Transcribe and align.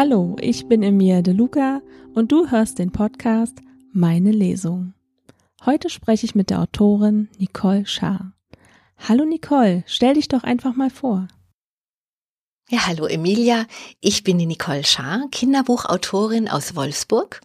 Hallo, 0.00 0.36
ich 0.40 0.68
bin 0.68 0.84
Emilia 0.84 1.22
De 1.22 1.34
Luca 1.34 1.82
und 2.14 2.30
du 2.30 2.52
hörst 2.52 2.78
den 2.78 2.92
Podcast 2.92 3.56
Meine 3.92 4.30
Lesung. 4.30 4.94
Heute 5.66 5.90
spreche 5.90 6.24
ich 6.24 6.36
mit 6.36 6.50
der 6.50 6.60
Autorin 6.60 7.28
Nicole 7.36 7.84
Schaar. 7.84 8.32
Hallo 8.96 9.24
Nicole, 9.24 9.82
stell 9.88 10.14
dich 10.14 10.28
doch 10.28 10.44
einfach 10.44 10.76
mal 10.76 10.90
vor. 10.90 11.26
Ja, 12.70 12.86
hallo 12.86 13.06
Emilia, 13.06 13.66
ich 14.00 14.22
bin 14.22 14.38
die 14.38 14.46
Nicole 14.46 14.84
Schaar, 14.84 15.26
Kinderbuchautorin 15.32 16.46
aus 16.46 16.76
Wolfsburg 16.76 17.40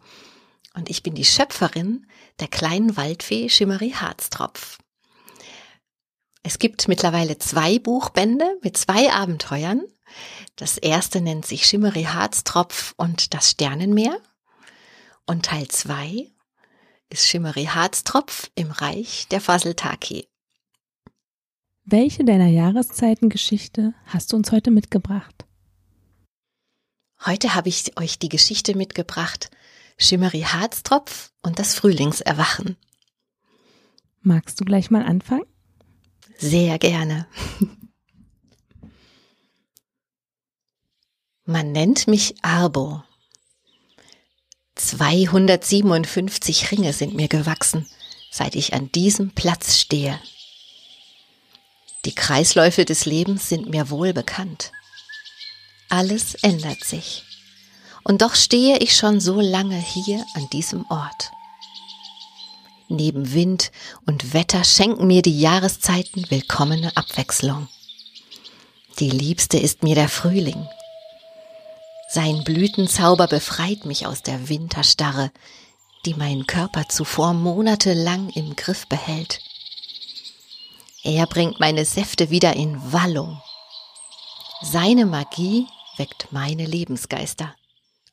und 0.75 0.91
ich 0.91 1.01
bin 1.01 1.15
die 1.15 1.25
Schöpferin 1.25 2.05
der 2.39 2.49
kleinen 2.49 2.95
Waldfee 2.95 3.49
Schimmery 3.49 3.95
Harztropf. 3.95 4.77
Es 6.43 6.59
gibt 6.59 6.87
mittlerweile 6.87 7.39
zwei 7.39 7.79
Buchbände 7.79 8.59
mit 8.61 8.77
zwei 8.77 9.11
Abenteuern. 9.11 9.81
Das 10.55 10.77
erste 10.77 11.21
nennt 11.21 11.45
sich 11.45 11.65
Schimmery 11.65 12.03
Harztropf 12.03 12.93
und 12.97 13.33
das 13.33 13.51
Sternenmeer. 13.51 14.17
Und 15.25 15.45
Teil 15.45 15.67
zwei 15.69 16.31
ist 17.09 17.27
Schimmery 17.27 17.65
Harztropf 17.65 18.51
im 18.55 18.71
Reich 18.71 19.27
der 19.29 19.41
Faseltaki. 19.41 20.27
Welche 21.85 22.23
deiner 22.23 22.47
Jahreszeitengeschichte 22.47 23.93
hast 24.05 24.31
du 24.31 24.37
uns 24.37 24.51
heute 24.51 24.71
mitgebracht? 24.71 25.45
Heute 27.25 27.55
habe 27.55 27.69
ich 27.69 27.97
euch 27.97 28.19
die 28.19 28.29
Geschichte 28.29 28.75
mitgebracht 28.75 29.49
Schimmery 29.97 30.41
Harztropf 30.41 31.31
und 31.41 31.59
das 31.59 31.75
Frühlingserwachen. 31.75 32.77
Magst 34.21 34.59
du 34.59 34.65
gleich 34.65 34.89
mal 34.89 35.03
anfangen? 35.03 35.45
Sehr 36.37 36.79
gerne. 36.79 37.27
Man 41.45 41.73
nennt 41.73 42.07
mich 42.07 42.35
Arbo. 42.41 43.03
257 44.75 46.71
Ringe 46.71 46.93
sind 46.93 47.15
mir 47.15 47.27
gewachsen, 47.27 47.85
seit 48.31 48.55
ich 48.55 48.73
an 48.73 48.89
diesem 48.93 49.31
Platz 49.31 49.77
stehe. 49.77 50.17
Die 52.05 52.15
Kreisläufe 52.15 52.85
des 52.85 53.05
Lebens 53.05 53.49
sind 53.49 53.69
mir 53.69 53.89
wohl 53.89 54.13
bekannt. 54.13 54.71
Alles 55.89 56.35
ändert 56.35 56.85
sich. 56.85 57.23
Und 58.05 58.21
doch 58.21 58.35
stehe 58.35 58.77
ich 58.77 58.95
schon 58.95 59.19
so 59.19 59.41
lange 59.41 59.77
hier 59.77 60.25
an 60.35 60.49
diesem 60.51 60.85
Ort. 60.89 61.29
Neben 62.87 63.33
Wind 63.33 63.73
und 64.05 64.33
Wetter 64.33 64.63
schenken 64.63 65.07
mir 65.07 65.21
die 65.21 65.39
Jahreszeiten 65.41 66.25
willkommene 66.29 66.95
Abwechslung. 66.95 67.67
Die 68.99 69.09
liebste 69.09 69.57
ist 69.57 69.83
mir 69.83 69.95
der 69.95 70.07
Frühling. 70.09 70.67
Sein 72.13 72.43
Blütenzauber 72.43 73.25
befreit 73.25 73.85
mich 73.85 74.05
aus 74.05 74.21
der 74.21 74.47
Winterstarre, 74.47 75.31
die 76.05 76.13
meinen 76.13 76.45
Körper 76.45 76.87
zuvor 76.87 77.33
monatelang 77.33 78.29
im 78.29 78.55
Griff 78.55 78.85
behält. 78.85 79.39
Er 81.01 81.25
bringt 81.25 81.59
meine 81.59 81.85
Säfte 81.85 82.29
wieder 82.29 82.55
in 82.55 82.93
Wallung. 82.93 83.41
Seine 84.61 85.07
Magie 85.07 85.65
weckt 85.97 86.27
meine 86.29 86.67
Lebensgeister. 86.67 87.55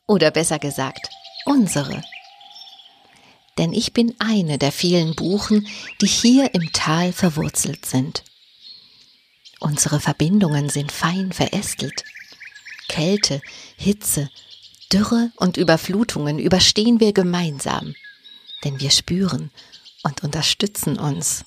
Oder 0.07 0.31
besser 0.31 0.59
gesagt, 0.59 1.11
unsere. 1.45 2.03
Denn 3.59 3.75
ich 3.75 3.93
bin 3.93 4.15
eine 4.19 4.57
der 4.57 4.73
vielen 4.73 5.15
Buchen, 5.15 5.69
die 6.01 6.07
hier 6.07 6.55
im 6.55 6.73
Tal 6.73 7.13
verwurzelt 7.13 7.85
sind. 7.85 8.25
Unsere 9.59 10.01
Verbindungen 10.01 10.71
sind 10.71 10.91
fein 10.91 11.33
verästelt. 11.33 12.03
Kälte, 12.91 13.41
Hitze, 13.77 14.29
Dürre 14.93 15.31
und 15.37 15.57
Überflutungen 15.57 16.41
überstehen 16.41 16.99
wir 16.99 17.13
gemeinsam, 17.13 17.95
denn 18.65 18.81
wir 18.81 18.91
spüren 18.91 19.53
und 20.03 20.25
unterstützen 20.25 20.99
uns. 20.99 21.45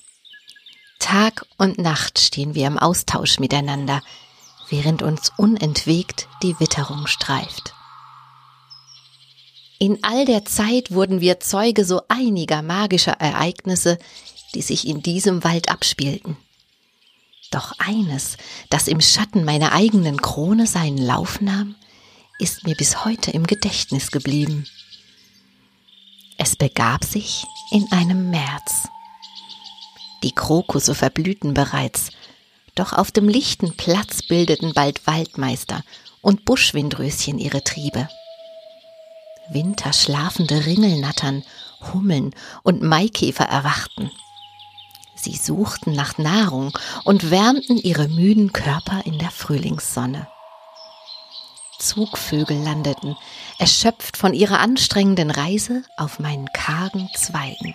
Tag 0.98 1.44
und 1.58 1.76
Nacht 1.76 2.18
stehen 2.18 2.54
wir 2.54 2.66
im 2.66 2.78
Austausch 2.78 3.38
miteinander, 3.38 4.02
während 4.70 5.02
uns 5.02 5.32
unentwegt 5.36 6.28
die 6.42 6.58
Witterung 6.60 7.06
streift. 7.06 7.74
In 9.78 10.02
all 10.02 10.24
der 10.24 10.46
Zeit 10.46 10.92
wurden 10.92 11.20
wir 11.20 11.40
Zeuge 11.40 11.84
so 11.84 12.00
einiger 12.08 12.62
magischer 12.62 13.20
Ereignisse, 13.20 13.98
die 14.54 14.62
sich 14.62 14.88
in 14.88 15.02
diesem 15.02 15.44
Wald 15.44 15.68
abspielten. 15.68 16.38
Doch 17.50 17.72
eines, 17.78 18.36
das 18.70 18.88
im 18.88 19.00
Schatten 19.00 19.44
meiner 19.44 19.72
eigenen 19.72 20.20
Krone 20.20 20.66
seinen 20.66 20.98
Lauf 20.98 21.40
nahm, 21.40 21.76
ist 22.38 22.64
mir 22.64 22.74
bis 22.74 23.04
heute 23.04 23.30
im 23.30 23.46
Gedächtnis 23.46 24.10
geblieben. 24.10 24.66
Es 26.36 26.56
begab 26.56 27.04
sich 27.04 27.44
in 27.70 27.90
einem 27.92 28.30
März. 28.30 28.88
Die 30.22 30.32
Krokusse 30.32 30.94
verblühten 30.94 31.54
bereits, 31.54 32.10
doch 32.74 32.92
auf 32.92 33.12
dem 33.12 33.28
lichten 33.28 33.76
Platz 33.76 34.22
bildeten 34.22 34.74
bald 34.74 35.06
Waldmeister 35.06 35.84
und 36.22 36.44
Buschwindröschen 36.44 37.38
ihre 37.38 37.62
Triebe. 37.62 38.08
Winterschlafende 39.50 40.66
Ringelnattern, 40.66 41.44
Hummeln 41.92 42.34
und 42.62 42.82
Maikäfer 42.82 43.44
erwachten. 43.44 44.10
Sie 45.24 45.36
suchten 45.38 45.92
nach 45.94 46.18
Nahrung 46.18 46.76
und 47.04 47.30
wärmten 47.30 47.78
ihre 47.78 48.08
müden 48.08 48.52
Körper 48.52 49.06
in 49.06 49.18
der 49.18 49.30
Frühlingssonne. 49.30 50.28
Zugvögel 51.78 52.58
landeten, 52.62 53.16
erschöpft 53.58 54.18
von 54.18 54.34
ihrer 54.34 54.60
anstrengenden 54.60 55.30
Reise 55.30 55.82
auf 55.96 56.18
meinen 56.18 56.52
kargen 56.52 57.08
Zweigen. 57.16 57.74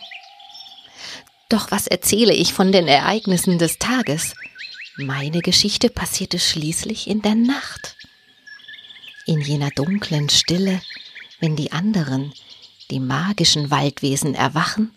Doch 1.50 1.72
was 1.72 1.88
erzähle 1.88 2.36
ich 2.36 2.54
von 2.54 2.72
den 2.72 2.88
Ereignissen 2.88 3.58
des 3.58 3.80
Tages? 3.80 4.36
Meine 4.98 5.42
Geschichte 5.42 5.90
passierte 5.90 6.38
schließlich 6.38 7.08
in 7.08 7.24
der 7.24 7.34
Nacht. 7.34 7.96
In 9.26 9.42
jener 9.42 9.72
dunklen 9.72 10.30
Stille, 10.30 10.82
wenn 11.40 11.56
die 11.56 11.72
anderen, 11.72 12.32
die 12.92 13.00
magischen 13.00 13.72
Waldwesen 13.72 14.36
erwachen, 14.36 14.94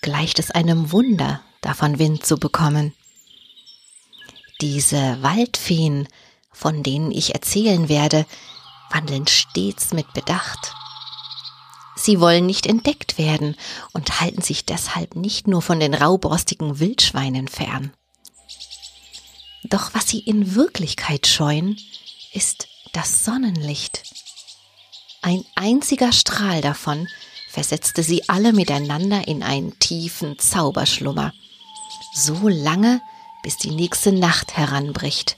gleicht 0.00 0.38
es 0.38 0.50
einem 0.50 0.90
Wunder, 0.90 1.42
davon 1.62 1.98
Wind 1.98 2.26
zu 2.26 2.36
bekommen. 2.36 2.92
Diese 4.60 5.22
Waldfeen, 5.22 6.06
von 6.52 6.82
denen 6.82 7.10
ich 7.10 7.34
erzählen 7.34 7.88
werde, 7.88 8.26
wandeln 8.90 9.26
stets 9.26 9.92
mit 9.92 10.12
Bedacht. 10.12 10.74
Sie 11.96 12.20
wollen 12.20 12.46
nicht 12.46 12.66
entdeckt 12.66 13.16
werden 13.16 13.56
und 13.92 14.20
halten 14.20 14.42
sich 14.42 14.64
deshalb 14.66 15.16
nicht 15.16 15.46
nur 15.46 15.62
von 15.62 15.80
den 15.80 15.94
rauborstigen 15.94 16.78
Wildschweinen 16.78 17.48
fern. 17.48 17.92
Doch 19.64 19.94
was 19.94 20.08
sie 20.08 20.18
in 20.18 20.54
Wirklichkeit 20.54 21.26
scheuen, 21.26 21.78
ist 22.32 22.68
das 22.92 23.24
Sonnenlicht. 23.24 24.02
Ein 25.22 25.44
einziger 25.54 26.12
Strahl 26.12 26.60
davon 26.60 27.08
versetzte 27.48 28.02
sie 28.02 28.28
alle 28.28 28.52
miteinander 28.52 29.28
in 29.28 29.42
einen 29.42 29.78
tiefen 29.78 30.38
Zauberschlummer, 30.38 31.32
so 32.12 32.48
lange, 32.48 33.00
bis 33.42 33.56
die 33.56 33.70
nächste 33.70 34.12
Nacht 34.12 34.56
heranbricht. 34.56 35.36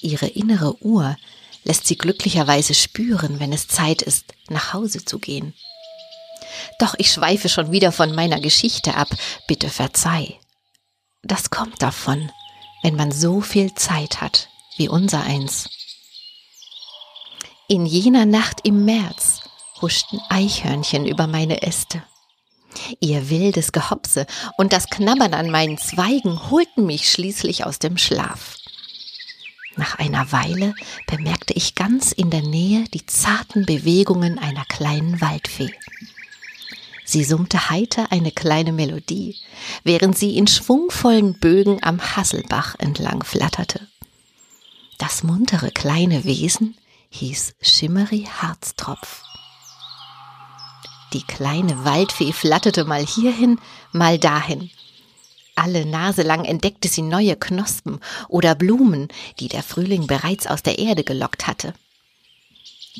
Ihre 0.00 0.26
innere 0.26 0.82
Uhr 0.82 1.16
lässt 1.64 1.86
sie 1.86 1.96
glücklicherweise 1.96 2.74
spüren, 2.74 3.40
wenn 3.40 3.52
es 3.52 3.68
Zeit 3.68 4.02
ist, 4.02 4.34
nach 4.48 4.72
Hause 4.72 5.04
zu 5.04 5.18
gehen. 5.18 5.54
Doch 6.78 6.94
ich 6.98 7.12
schweife 7.12 7.48
schon 7.48 7.72
wieder 7.72 7.92
von 7.92 8.14
meiner 8.14 8.40
Geschichte 8.40 8.94
ab, 8.94 9.08
bitte 9.46 9.68
verzeih. 9.68 10.38
Das 11.22 11.50
kommt 11.50 11.82
davon, 11.82 12.30
wenn 12.82 12.96
man 12.96 13.12
so 13.12 13.40
viel 13.40 13.74
Zeit 13.74 14.20
hat 14.20 14.48
wie 14.76 14.88
unser 14.88 15.22
eins. 15.22 15.68
In 17.68 17.84
jener 17.86 18.24
Nacht 18.24 18.60
im 18.64 18.84
März 18.84 19.42
huschten 19.80 20.20
Eichhörnchen 20.28 21.06
über 21.06 21.26
meine 21.26 21.62
Äste. 21.62 22.02
Ihr 23.00 23.30
wildes 23.30 23.72
Gehopse 23.72 24.26
und 24.56 24.72
das 24.72 24.88
Knabbern 24.88 25.34
an 25.34 25.50
meinen 25.50 25.78
Zweigen 25.78 26.50
holten 26.50 26.86
mich 26.86 27.10
schließlich 27.10 27.64
aus 27.64 27.78
dem 27.78 27.96
Schlaf. 27.96 28.56
Nach 29.76 29.98
einer 29.98 30.32
Weile 30.32 30.74
bemerkte 31.06 31.54
ich 31.54 31.74
ganz 31.74 32.12
in 32.12 32.30
der 32.30 32.42
Nähe 32.42 32.84
die 32.92 33.06
zarten 33.06 33.64
Bewegungen 33.66 34.38
einer 34.38 34.64
kleinen 34.66 35.20
Waldfee. 35.20 35.72
Sie 37.04 37.24
summte 37.24 37.70
heiter 37.70 38.12
eine 38.12 38.30
kleine 38.30 38.72
Melodie, 38.72 39.36
während 39.82 40.16
sie 40.16 40.36
in 40.36 40.46
schwungvollen 40.46 41.34
Bögen 41.40 41.82
am 41.82 42.00
Hasselbach 42.00 42.76
entlang 42.78 43.24
flatterte. 43.24 43.88
Das 44.98 45.22
muntere 45.22 45.70
kleine 45.70 46.24
Wesen 46.24 46.76
hieß 47.08 47.54
Schimmery 47.62 48.28
Harztropf. 48.40 49.24
Die 51.12 51.22
kleine 51.22 51.84
Waldfee 51.84 52.32
flatterte 52.32 52.84
mal 52.84 53.04
hierhin, 53.04 53.58
mal 53.92 54.18
dahin, 54.18 54.70
Alle 55.56 55.84
Nase 55.84 56.22
lang 56.22 56.44
entdeckte 56.44 56.88
sie 56.88 57.02
neue 57.02 57.36
Knospen 57.36 58.00
oder 58.28 58.54
Blumen, 58.54 59.08
die 59.40 59.48
der 59.48 59.62
Frühling 59.62 60.06
bereits 60.06 60.46
aus 60.46 60.62
der 60.62 60.78
Erde 60.78 61.04
gelockt 61.04 61.46
hatte. 61.46 61.74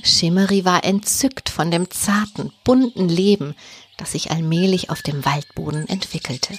Schimmery 0.02 0.64
war 0.64 0.84
entzückt 0.84 1.48
von 1.48 1.70
dem 1.70 1.90
zarten, 1.90 2.52
bunten 2.64 3.08
Leben, 3.08 3.54
das 3.96 4.12
sich 4.12 4.30
allmählich 4.30 4.90
auf 4.90 5.02
dem 5.02 5.24
Waldboden 5.24 5.88
entwickelte. 5.88 6.58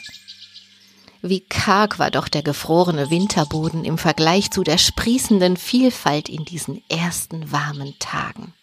Wie 1.22 1.42
karg 1.42 2.00
war 2.00 2.10
doch 2.10 2.28
der 2.28 2.42
gefrorene 2.42 3.12
Winterboden 3.12 3.86
im 3.86 3.98
Vergleich 3.98 4.50
zu 4.50 4.64
der 4.64 4.80
sprießenden 4.80 5.56
Vielfalt 5.56 6.30
in 6.30 6.46
diesen 6.46 6.82
ersten 6.90 7.52
warmen 7.52 7.94
Tagen. 8.00 8.54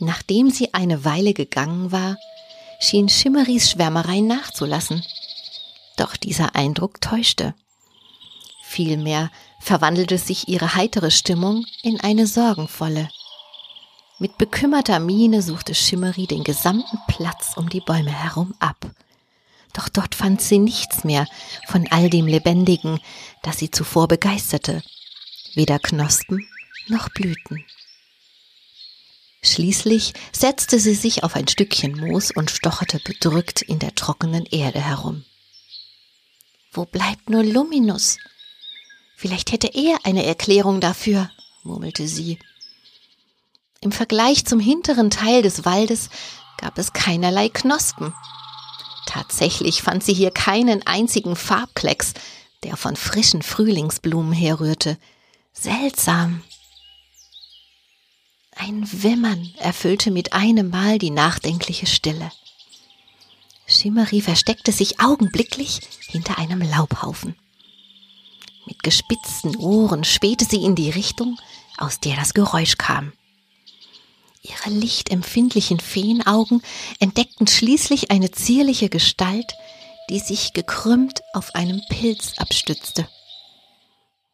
Nachdem 0.00 0.50
sie 0.50 0.74
eine 0.74 1.04
Weile 1.04 1.34
gegangen 1.34 1.90
war, 1.90 2.16
schien 2.80 3.08
Schimmerys 3.08 3.70
Schwärmerei 3.70 4.20
nachzulassen. 4.20 5.04
Doch 5.96 6.16
dieser 6.16 6.54
Eindruck 6.54 7.00
täuschte. 7.00 7.54
Vielmehr 8.62 9.30
verwandelte 9.60 10.18
sich 10.18 10.48
ihre 10.48 10.74
heitere 10.74 11.10
Stimmung 11.10 11.64
in 11.82 12.00
eine 12.00 12.26
sorgenvolle. 12.26 13.08
Mit 14.20 14.38
bekümmerter 14.38 15.00
Miene 15.00 15.42
suchte 15.42 15.74
Schimmery 15.74 16.26
den 16.26 16.44
gesamten 16.44 16.98
Platz 17.08 17.56
um 17.56 17.68
die 17.68 17.80
Bäume 17.80 18.10
herum 18.10 18.54
ab. 18.60 18.90
Doch 19.74 19.88
dort 19.88 20.14
fand 20.14 20.40
sie 20.40 20.58
nichts 20.58 21.04
mehr 21.04 21.26
von 21.66 21.86
all 21.90 22.10
dem 22.10 22.26
Lebendigen, 22.26 23.00
das 23.42 23.58
sie 23.58 23.70
zuvor 23.70 24.08
begeisterte. 24.08 24.82
Weder 25.54 25.78
Knospen 25.78 26.46
noch 26.88 27.08
Blüten. 27.10 27.64
Schließlich 29.42 30.14
setzte 30.32 30.80
sie 30.80 30.94
sich 30.94 31.22
auf 31.22 31.36
ein 31.36 31.46
Stückchen 31.46 31.96
Moos 31.96 32.30
und 32.30 32.50
stocherte 32.50 32.98
bedrückt 32.98 33.62
in 33.62 33.78
der 33.78 33.94
trockenen 33.94 34.46
Erde 34.46 34.80
herum. 34.80 35.24
Wo 36.72 36.84
bleibt 36.84 37.30
nur 37.30 37.44
Luminus? 37.44 38.18
Vielleicht 39.16 39.52
hätte 39.52 39.68
er 39.68 39.98
eine 40.04 40.24
Erklärung 40.24 40.80
dafür, 40.80 41.30
murmelte 41.62 42.06
sie. 42.08 42.38
Im 43.80 43.92
Vergleich 43.92 44.44
zum 44.44 44.60
hinteren 44.60 45.10
Teil 45.10 45.42
des 45.42 45.64
Waldes 45.64 46.10
gab 46.56 46.78
es 46.78 46.92
keinerlei 46.92 47.48
Knospen. 47.48 48.12
Tatsächlich 49.06 49.82
fand 49.82 50.04
sie 50.04 50.14
hier 50.14 50.30
keinen 50.30 50.86
einzigen 50.86 51.36
Farbklecks, 51.36 52.14
der 52.64 52.76
von 52.76 52.96
frischen 52.96 53.42
Frühlingsblumen 53.42 54.32
herrührte. 54.32 54.98
Seltsam. 55.52 56.42
Ein 58.60 58.84
Wimmern 59.04 59.52
erfüllte 59.58 60.10
mit 60.10 60.32
einem 60.32 60.70
Mal 60.70 60.98
die 60.98 61.10
nachdenkliche 61.10 61.86
Stille. 61.86 62.32
Schimmery 63.66 64.20
versteckte 64.20 64.72
sich 64.72 64.98
augenblicklich 65.00 65.80
hinter 66.08 66.38
einem 66.38 66.60
Laubhaufen. 66.60 67.36
Mit 68.66 68.82
gespitzten 68.82 69.56
Ohren 69.56 70.02
spähte 70.02 70.44
sie 70.44 70.64
in 70.64 70.74
die 70.74 70.90
Richtung, 70.90 71.38
aus 71.76 72.00
der 72.00 72.16
das 72.16 72.34
Geräusch 72.34 72.76
kam. 72.78 73.12
Ihre 74.42 74.70
lichtempfindlichen 74.70 75.78
Feenaugen 75.78 76.60
entdeckten 76.98 77.46
schließlich 77.46 78.10
eine 78.10 78.32
zierliche 78.32 78.88
Gestalt, 78.88 79.54
die 80.10 80.18
sich 80.18 80.52
gekrümmt 80.52 81.22
auf 81.32 81.54
einem 81.54 81.80
Pilz 81.90 82.32
abstützte. 82.38 83.08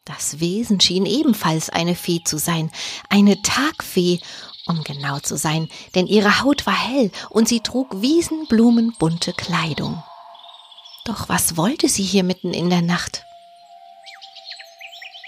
Das 0.04 0.38
Wesen 0.38 0.80
schien 0.80 1.06
ebenfalls 1.06 1.70
eine 1.70 1.94
Fee 1.94 2.22
zu 2.22 2.38
sein, 2.38 2.70
eine 3.08 3.40
Tagfee, 3.40 4.20
um 4.66 4.84
genau 4.84 5.18
zu 5.20 5.38
sein, 5.38 5.70
denn 5.94 6.06
ihre 6.06 6.42
Haut 6.42 6.66
war 6.66 6.76
hell 6.76 7.10
und 7.30 7.48
sie 7.48 7.60
trug 7.60 8.02
wiesenblumenbunte 8.02 9.32
Kleidung. 9.32 10.02
Doch 11.06 11.30
was 11.30 11.56
wollte 11.56 11.88
sie 11.88 12.02
hier 12.02 12.22
mitten 12.22 12.52
in 12.52 12.68
der 12.68 12.82
Nacht? 12.82 13.24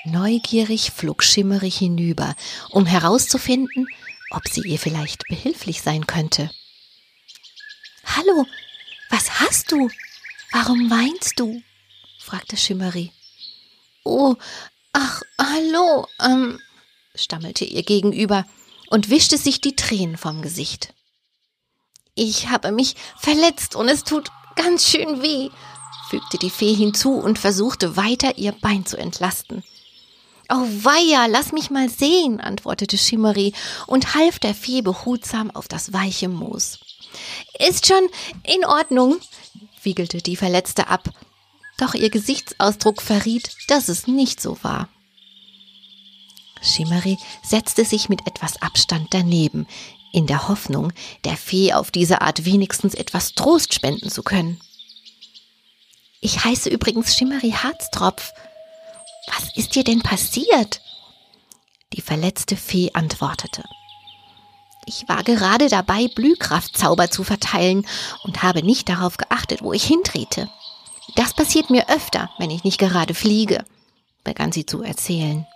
Neugierig 0.04 0.90
flog 0.92 1.24
Schimmerig 1.24 1.78
hinüber, 1.78 2.34
um 2.70 2.84
herauszufinden, 2.84 3.88
ob 4.30 4.46
sie 4.46 4.60
ihr 4.60 4.78
vielleicht 4.78 5.26
behilflich 5.28 5.80
sein 5.80 6.06
könnte. 6.06 6.50
Hallo, 8.04 8.44
was 9.08 9.40
hast 9.40 9.72
du? 9.72 9.88
Warum 10.52 10.90
weinst 10.90 11.40
du? 11.40 11.62
fragte 12.18 12.56
Schimmery. 12.56 13.10
Oh, 14.06 14.36
ach, 14.92 15.22
hallo, 15.36 16.06
ähm, 16.22 16.60
stammelte 17.16 17.64
ihr 17.64 17.82
gegenüber 17.82 18.46
und 18.88 19.10
wischte 19.10 19.36
sich 19.36 19.60
die 19.60 19.74
Tränen 19.74 20.16
vom 20.16 20.42
Gesicht. 20.42 20.94
Ich 22.14 22.48
habe 22.48 22.70
mich 22.70 22.94
verletzt 23.18 23.74
und 23.74 23.88
es 23.88 24.04
tut 24.04 24.30
ganz 24.54 24.86
schön 24.86 25.22
weh, 25.22 25.50
fügte 26.08 26.38
die 26.38 26.50
Fee 26.50 26.72
hinzu 26.72 27.14
und 27.14 27.40
versuchte 27.40 27.96
weiter 27.96 28.38
ihr 28.38 28.52
Bein 28.52 28.86
zu 28.86 28.96
entlasten. 28.96 29.64
Oh 30.48 30.54
weia, 30.54 31.26
lass 31.26 31.50
mich 31.50 31.70
mal 31.70 31.88
sehen, 31.88 32.40
antwortete 32.40 32.98
Schimmery 32.98 33.54
und 33.88 34.14
half 34.14 34.38
der 34.38 34.54
Fee 34.54 34.82
behutsam 34.82 35.50
auf 35.50 35.66
das 35.66 35.92
weiche 35.92 36.28
Moos. 36.28 36.78
Ist 37.58 37.88
schon 37.88 38.08
in 38.44 38.64
Ordnung, 38.64 39.16
wiegelte 39.82 40.18
die 40.18 40.36
Verletzte 40.36 40.86
ab 40.86 41.10
doch 41.76 41.94
ihr 41.94 42.10
Gesichtsausdruck 42.10 43.02
verriet, 43.02 43.50
dass 43.68 43.88
es 43.88 44.06
nicht 44.06 44.40
so 44.40 44.58
war. 44.62 44.88
Schimmery 46.62 47.18
setzte 47.42 47.84
sich 47.84 48.08
mit 48.08 48.26
etwas 48.26 48.60
Abstand 48.62 49.08
daneben, 49.10 49.66
in 50.12 50.26
der 50.26 50.48
Hoffnung, 50.48 50.92
der 51.24 51.36
Fee 51.36 51.74
auf 51.74 51.90
diese 51.90 52.22
Art 52.22 52.44
wenigstens 52.44 52.94
etwas 52.94 53.34
Trost 53.34 53.74
spenden 53.74 54.10
zu 54.10 54.22
können. 54.22 54.60
Ich 56.20 56.44
heiße 56.44 56.70
übrigens 56.70 57.14
Schimmery 57.14 57.50
Harztropf. 57.50 58.32
Was 59.28 59.56
ist 59.56 59.74
dir 59.74 59.84
denn 59.84 60.00
passiert? 60.00 60.80
Die 61.92 62.00
verletzte 62.00 62.56
Fee 62.56 62.90
antwortete. 62.94 63.62
Ich 64.86 65.08
war 65.08 65.22
gerade 65.24 65.68
dabei, 65.68 66.08
Blühkraftzauber 66.08 67.10
zu 67.10 67.24
verteilen 67.24 67.86
und 68.22 68.42
habe 68.42 68.62
nicht 68.62 68.88
darauf 68.88 69.16
geachtet, 69.16 69.62
wo 69.62 69.72
ich 69.72 69.84
hintrete. 69.84 70.48
Das 71.14 71.34
passiert 71.34 71.70
mir 71.70 71.88
öfter, 71.88 72.30
wenn 72.38 72.50
ich 72.50 72.64
nicht 72.64 72.78
gerade 72.78 73.14
fliege, 73.14 73.64
begann 74.24 74.52
sie 74.52 74.66
zu 74.66 74.82
erzählen. 74.82 75.46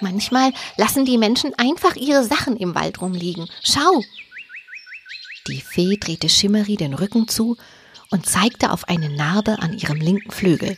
Manchmal 0.00 0.52
lassen 0.76 1.04
die 1.04 1.16
Menschen 1.16 1.54
einfach 1.54 1.96
ihre 1.96 2.24
Sachen 2.24 2.56
im 2.56 2.74
Wald 2.74 3.00
rumliegen. 3.00 3.48
Schau! 3.62 4.02
Die 5.46 5.60
Fee 5.60 5.96
drehte 5.96 6.28
Schimmery 6.28 6.76
den 6.76 6.94
Rücken 6.94 7.28
zu 7.28 7.56
und 8.10 8.26
zeigte 8.26 8.70
auf 8.70 8.88
eine 8.88 9.08
Narbe 9.08 9.58
an 9.60 9.76
ihrem 9.78 10.00
linken 10.00 10.30
Flügel. 10.30 10.76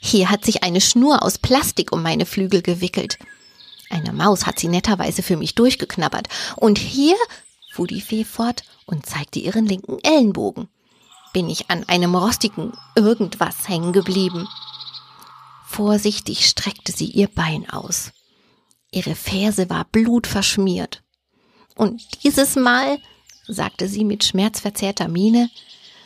Hier 0.00 0.30
hat 0.30 0.44
sich 0.44 0.62
eine 0.62 0.80
Schnur 0.80 1.22
aus 1.22 1.38
Plastik 1.38 1.92
um 1.92 2.02
meine 2.02 2.26
Flügel 2.26 2.60
gewickelt. 2.60 3.18
Eine 3.88 4.12
Maus 4.12 4.46
hat 4.46 4.58
sie 4.58 4.68
netterweise 4.68 5.22
für 5.22 5.36
mich 5.36 5.54
durchgeknabbert. 5.54 6.28
Und 6.56 6.78
hier, 6.78 7.16
fuhr 7.72 7.86
die 7.86 8.00
Fee 8.00 8.24
fort 8.24 8.64
und 8.86 9.06
zeigte 9.06 9.38
ihren 9.38 9.66
linken 9.66 9.98
Ellenbogen 10.02 10.68
bin 11.34 11.50
ich 11.50 11.68
an 11.68 11.84
einem 11.88 12.14
rostigen 12.14 12.72
irgendwas 12.94 13.68
hängen 13.68 13.92
geblieben. 13.92 14.48
Vorsichtig 15.66 16.46
streckte 16.48 16.92
sie 16.92 17.06
ihr 17.06 17.26
Bein 17.26 17.68
aus. 17.68 18.12
Ihre 18.92 19.16
Ferse 19.16 19.68
war 19.68 19.84
blutverschmiert. 19.84 21.02
Und 21.74 22.00
dieses 22.22 22.54
Mal, 22.54 22.98
sagte 23.48 23.88
sie 23.88 24.04
mit 24.04 24.22
schmerzverzerrter 24.22 25.08
Miene, 25.08 25.50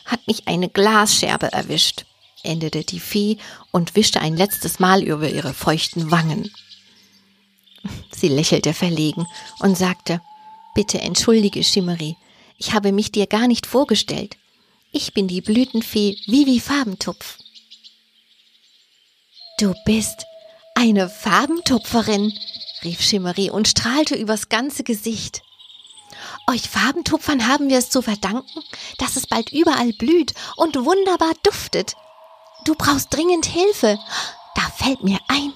hat 0.05 0.25
mich 0.27 0.47
eine 0.47 0.67
Glasscherbe 0.67 1.51
erwischt, 1.53 2.05
endete 2.41 2.83
die 2.83 2.99
Fee 2.99 3.37
und 3.71 3.95
wischte 3.95 4.21
ein 4.21 4.35
letztes 4.35 4.79
Mal 4.79 5.03
über 5.03 5.29
ihre 5.29 5.53
feuchten 5.53 6.09
Wangen. 6.09 6.51
Sie 8.11 8.29
lächelte 8.29 8.73
verlegen 8.73 9.27
und 9.59 9.77
sagte, 9.77 10.21
Bitte 10.73 10.99
entschuldige, 10.99 11.63
Schimmery, 11.63 12.15
ich 12.57 12.73
habe 12.73 12.91
mich 12.91 13.11
dir 13.11 13.27
gar 13.27 13.47
nicht 13.47 13.67
vorgestellt. 13.67 14.38
Ich 14.91 15.13
bin 15.13 15.27
die 15.27 15.41
Blütenfee 15.41 16.17
Vivi 16.25 16.59
Farbentupf. 16.59 17.37
Du 19.59 19.75
bist 19.85 20.25
eine 20.73 21.09
Farbentupferin, 21.09 22.33
rief 22.83 22.99
Schimmery 22.99 23.51
und 23.51 23.67
strahlte 23.67 24.15
übers 24.15 24.49
ganze 24.49 24.83
Gesicht. 24.83 25.43
Euch 26.47 26.67
Farbentupfern 26.67 27.47
haben 27.47 27.69
wir 27.69 27.77
es 27.77 27.91
zu 27.91 28.01
verdanken, 28.01 28.63
dass 28.97 29.15
es 29.15 29.27
bald 29.27 29.51
überall 29.51 29.93
blüht 29.93 30.33
und 30.55 30.75
wunderbar 30.75 31.33
duftet. 31.43 31.95
Du 32.65 32.73
brauchst 32.73 33.13
dringend 33.13 33.45
Hilfe. 33.45 33.99
Da 34.55 34.61
fällt 34.75 35.03
mir 35.03 35.19
ein. 35.27 35.53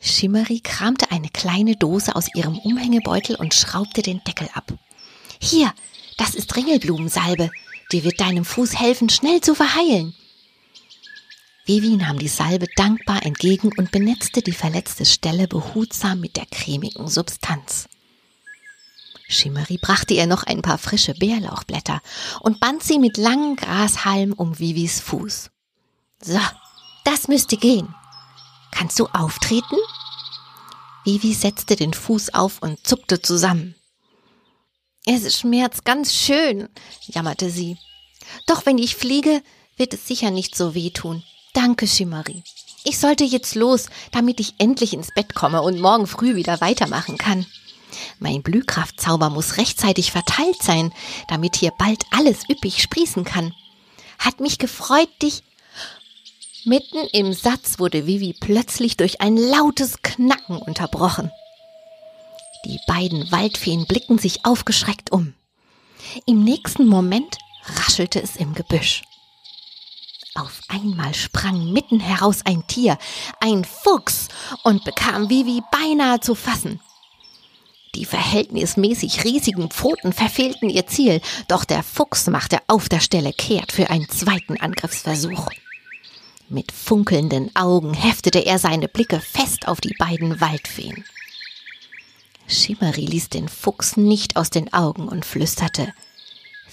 Schimmery 0.00 0.58
kramte 0.58 1.12
eine 1.12 1.28
kleine 1.28 1.76
Dose 1.76 2.16
aus 2.16 2.26
ihrem 2.34 2.58
Umhängebeutel 2.58 3.36
und 3.36 3.54
schraubte 3.54 4.02
den 4.02 4.24
Deckel 4.24 4.48
ab. 4.54 4.72
Hier, 5.40 5.72
das 6.16 6.34
ist 6.34 6.56
Ringelblumensalbe. 6.56 7.50
Die 7.92 8.04
wird 8.04 8.20
deinem 8.20 8.44
Fuß 8.44 8.78
helfen, 8.78 9.08
schnell 9.08 9.40
zu 9.40 9.54
verheilen. 9.54 10.14
Vivi 11.66 11.96
nahm 11.96 12.18
die 12.18 12.28
Salbe 12.28 12.66
dankbar 12.76 13.24
entgegen 13.24 13.72
und 13.76 13.90
benetzte 13.90 14.40
die 14.40 14.52
verletzte 14.52 15.04
Stelle 15.04 15.48
behutsam 15.48 16.20
mit 16.20 16.36
der 16.36 16.46
cremigen 16.46 17.08
Substanz. 17.08 17.88
Schimmery 19.28 19.76
brachte 19.76 20.14
ihr 20.14 20.26
noch 20.26 20.44
ein 20.44 20.62
paar 20.62 20.78
frische 20.78 21.14
Bärlauchblätter 21.14 22.00
und 22.40 22.60
band 22.60 22.84
sie 22.84 23.00
mit 23.00 23.16
langem 23.16 23.56
Grashalm 23.56 24.32
um 24.32 24.58
Vivis 24.58 25.00
Fuß. 25.00 25.50
So, 26.22 26.40
das 27.04 27.26
müsste 27.26 27.56
gehen. 27.56 27.92
Kannst 28.70 29.00
du 29.00 29.06
auftreten? 29.06 29.76
Vivi 31.04 31.34
setzte 31.34 31.74
den 31.74 31.94
Fuß 31.94 32.34
auf 32.34 32.62
und 32.62 32.86
zuckte 32.86 33.20
zusammen. 33.20 33.74
Es 35.08 35.38
schmerzt 35.38 35.84
ganz 35.84 36.12
schön, 36.12 36.68
jammerte 37.06 37.48
sie. 37.48 37.78
Doch 38.48 38.66
wenn 38.66 38.76
ich 38.76 38.96
fliege, 38.96 39.40
wird 39.76 39.94
es 39.94 40.08
sicher 40.08 40.32
nicht 40.32 40.56
so 40.56 40.74
wehtun. 40.74 41.22
Danke, 41.54 41.86
Schimmery. 41.86 42.42
Ich 42.82 42.98
sollte 42.98 43.22
jetzt 43.22 43.54
los, 43.54 43.86
damit 44.10 44.40
ich 44.40 44.54
endlich 44.58 44.92
ins 44.92 45.14
Bett 45.14 45.32
komme 45.34 45.62
und 45.62 45.80
morgen 45.80 46.08
früh 46.08 46.34
wieder 46.34 46.60
weitermachen 46.60 47.18
kann. 47.18 47.46
Mein 48.18 48.42
Blühkraftzauber 48.42 49.30
muss 49.30 49.58
rechtzeitig 49.58 50.10
verteilt 50.10 50.60
sein, 50.60 50.92
damit 51.28 51.54
hier 51.54 51.70
bald 51.78 52.04
alles 52.10 52.48
üppig 52.50 52.82
sprießen 52.82 53.24
kann. 53.24 53.54
Hat 54.18 54.40
mich 54.40 54.58
gefreut, 54.58 55.10
dich. 55.22 55.44
Mitten 56.64 56.98
im 57.12 57.32
Satz 57.32 57.78
wurde 57.78 58.08
Vivi 58.08 58.34
plötzlich 58.38 58.96
durch 58.96 59.20
ein 59.20 59.36
lautes 59.36 60.02
Knacken 60.02 60.56
unterbrochen. 60.58 61.30
Die 62.66 62.80
beiden 62.88 63.30
Waldfeen 63.30 63.86
blicken 63.86 64.18
sich 64.18 64.44
aufgeschreckt 64.44 65.12
um. 65.12 65.34
Im 66.26 66.42
nächsten 66.42 66.88
Moment 66.88 67.38
raschelte 67.76 68.20
es 68.20 68.34
im 68.34 68.54
Gebüsch. 68.54 69.02
Auf 70.34 70.60
einmal 70.66 71.14
sprang 71.14 71.72
mitten 71.72 72.00
heraus 72.00 72.40
ein 72.44 72.66
Tier, 72.66 72.98
ein 73.38 73.64
Fuchs, 73.64 74.26
und 74.64 74.84
bekam 74.84 75.30
Vivi 75.30 75.62
beinahe 75.70 76.18
zu 76.18 76.34
fassen. 76.34 76.80
Die 77.94 78.04
verhältnismäßig 78.04 79.22
riesigen 79.22 79.70
Pfoten 79.70 80.12
verfehlten 80.12 80.68
ihr 80.68 80.88
Ziel, 80.88 81.20
doch 81.46 81.64
der 81.64 81.84
Fuchs 81.84 82.26
machte 82.26 82.58
auf 82.66 82.88
der 82.88 83.00
Stelle 83.00 83.32
kehrt 83.32 83.70
für 83.70 83.90
einen 83.90 84.08
zweiten 84.08 84.60
Angriffsversuch. 84.60 85.50
Mit 86.48 86.72
funkelnden 86.72 87.54
Augen 87.54 87.94
heftete 87.94 88.44
er 88.44 88.58
seine 88.58 88.88
Blicke 88.88 89.20
fest 89.20 89.68
auf 89.68 89.80
die 89.80 89.94
beiden 89.96 90.40
Waldfeen. 90.40 91.04
Schimmery 92.48 93.04
ließ 93.04 93.28
den 93.28 93.48
Fuchs 93.48 93.96
nicht 93.96 94.36
aus 94.36 94.50
den 94.50 94.72
Augen 94.72 95.08
und 95.08 95.24
flüsterte 95.24 95.92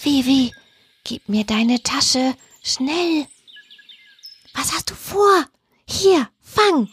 Vivi, 0.02 0.54
gib 1.04 1.30
mir 1.30 1.44
deine 1.46 1.82
Tasche, 1.82 2.36
schnell. 2.64 3.28
Was 4.54 4.74
hast 4.74 4.92
du 4.92 4.96
vor? 4.96 5.46
Hier, 5.88 6.30
fang, 6.42 6.90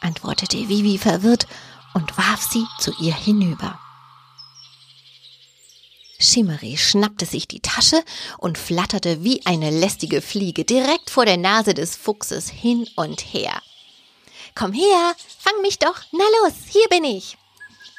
antwortete 0.00 0.68
Vivi 0.68 0.98
verwirrt 0.98 1.46
und 1.94 2.16
warf 2.18 2.42
sie 2.42 2.64
zu 2.78 2.92
ihr 3.00 3.14
hinüber. 3.14 3.78
Schimmery 6.20 6.76
schnappte 6.76 7.26
sich 7.26 7.46
die 7.46 7.60
Tasche 7.60 8.02
und 8.38 8.58
flatterte 8.58 9.22
wie 9.22 9.46
eine 9.46 9.70
lästige 9.70 10.20
Fliege 10.20 10.64
direkt 10.64 11.10
vor 11.10 11.24
der 11.24 11.36
Nase 11.36 11.74
des 11.74 11.94
Fuchses 11.94 12.48
hin 12.48 12.88
und 12.96 13.20
her. 13.20 13.62
Komm 14.56 14.72
her, 14.72 15.14
fang 15.38 15.62
mich 15.62 15.78
doch, 15.78 16.00
na 16.10 16.24
los, 16.42 16.54
hier 16.68 16.88
bin 16.88 17.04
ich, 17.04 17.38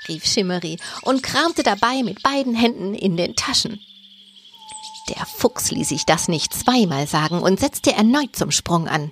rief 0.08 0.25
Schimmery 0.25 0.77
und 1.01 1.24
kramte 1.24 1.63
dabei 1.63 2.03
mit 2.03 2.24
beiden 2.24 2.56
Händen 2.56 2.94
in 2.94 3.18
den 3.18 3.36
Taschen. 3.36 3.79
Der 5.10 5.25
Fuchs 5.25 5.72
ließ 5.72 5.89
sich 5.89 6.06
das 6.06 6.27
nicht 6.27 6.53
zweimal 6.53 7.08
sagen 7.08 7.41
und 7.41 7.60
setzte 7.60 7.94
erneut 7.94 8.36
zum 8.36 8.51
Sprung 8.51 8.88
an. 8.88 9.12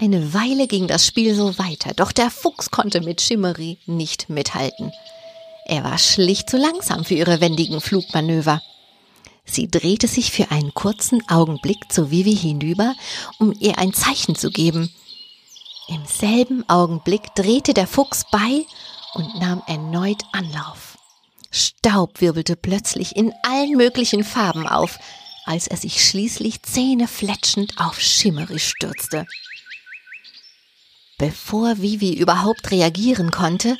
Eine 0.00 0.32
Weile 0.32 0.68
ging 0.68 0.86
das 0.86 1.06
Spiel 1.06 1.34
so 1.34 1.58
weiter, 1.58 1.92
doch 1.94 2.12
der 2.12 2.30
Fuchs 2.30 2.70
konnte 2.70 3.00
mit 3.00 3.20
Schimmery 3.20 3.78
nicht 3.86 4.30
mithalten. 4.30 4.92
Er 5.66 5.82
war 5.82 5.98
schlicht 5.98 6.48
zu 6.48 6.56
langsam 6.56 7.04
für 7.04 7.14
ihre 7.14 7.40
wendigen 7.40 7.80
Flugmanöver. 7.80 8.62
Sie 9.44 9.68
drehte 9.68 10.06
sich 10.06 10.30
für 10.30 10.50
einen 10.50 10.72
kurzen 10.74 11.26
Augenblick 11.28 11.90
zu 11.90 12.10
Vivi 12.10 12.36
hinüber, 12.36 12.94
um 13.38 13.52
ihr 13.58 13.78
ein 13.78 13.92
Zeichen 13.92 14.36
zu 14.36 14.50
geben. 14.50 14.92
Im 15.88 16.04
selben 16.06 16.68
Augenblick 16.68 17.34
drehte 17.34 17.74
der 17.74 17.86
Fuchs 17.86 18.24
bei 18.30 18.66
und 19.18 19.34
nahm 19.40 19.62
erneut 19.66 20.22
Anlauf. 20.32 20.96
Staub 21.50 22.20
wirbelte 22.20 22.56
plötzlich 22.56 23.16
in 23.16 23.32
allen 23.42 23.76
möglichen 23.76 24.22
Farben 24.22 24.66
auf, 24.66 24.98
als 25.44 25.66
er 25.66 25.76
sich 25.76 26.04
schließlich 26.06 26.62
zähnefletschend 26.62 27.74
auf 27.78 28.00
Schimmery 28.00 28.58
stürzte. 28.58 29.26
Bevor 31.16 31.78
Vivi 31.82 32.14
überhaupt 32.14 32.70
reagieren 32.70 33.32
konnte, 33.32 33.76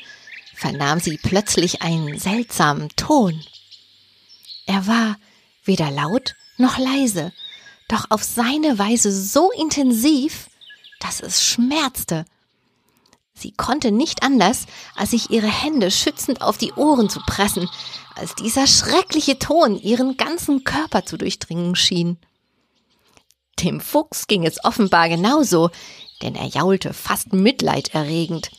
vernahm 0.54 0.98
sie 0.98 1.18
plötzlich 1.22 1.82
einen 1.82 2.18
seltsamen 2.18 2.88
Ton. 2.96 3.40
Er 4.66 4.86
war 4.88 5.16
weder 5.64 5.90
laut 5.90 6.34
noch 6.56 6.78
leise, 6.78 7.32
doch 7.86 8.06
auf 8.10 8.24
seine 8.24 8.78
Weise 8.78 9.12
so 9.12 9.52
intensiv, 9.52 10.48
dass 10.98 11.20
es 11.20 11.44
schmerzte. 11.44 12.24
Sie 13.38 13.52
konnte 13.52 13.92
nicht 13.92 14.22
anders, 14.22 14.66
als 14.94 15.10
sich 15.10 15.30
ihre 15.30 15.46
Hände 15.46 15.90
schützend 15.90 16.42
auf 16.42 16.58
die 16.58 16.72
Ohren 16.72 17.08
zu 17.08 17.20
pressen, 17.26 17.68
als 18.14 18.34
dieser 18.34 18.66
schreckliche 18.66 19.38
Ton 19.38 19.78
ihren 19.78 20.16
ganzen 20.16 20.64
Körper 20.64 21.06
zu 21.06 21.16
durchdringen 21.16 21.76
schien. 21.76 22.18
Dem 23.60 23.80
Fuchs 23.80 24.26
ging 24.26 24.46
es 24.46 24.62
offenbar 24.64 25.08
genauso 25.08 25.70
denn 26.22 26.34
er 26.34 26.46
jaulte 26.46 26.92
fast 26.92 27.32
mitleiderregend. 27.32 28.50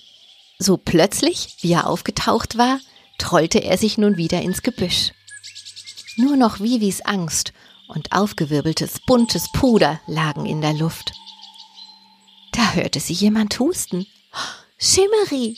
So 0.58 0.78
plötzlich, 0.78 1.56
wie 1.62 1.74
er 1.74 1.88
aufgetaucht 1.88 2.58
war, 2.58 2.80
trollte 3.18 3.60
er 3.60 3.78
sich 3.78 3.98
nun 3.98 4.18
wieder 4.18 4.42
ins 4.42 4.62
Gebüsch. 4.62 5.12
Nur 6.18 6.36
noch 6.36 6.60
Vivis 6.60 7.02
Angst 7.02 7.54
und 7.88 8.12
aufgewirbeltes 8.12 9.00
buntes 9.06 9.52
Puder 9.52 10.00
lagen 10.06 10.46
in 10.46 10.62
der 10.62 10.74
Luft. 10.74 11.14
Da 12.52 12.74
hörte 12.74 13.00
sie 13.00 13.14
jemand 13.14 13.60
husten. 13.60 14.06
Schimmery! 14.82 15.58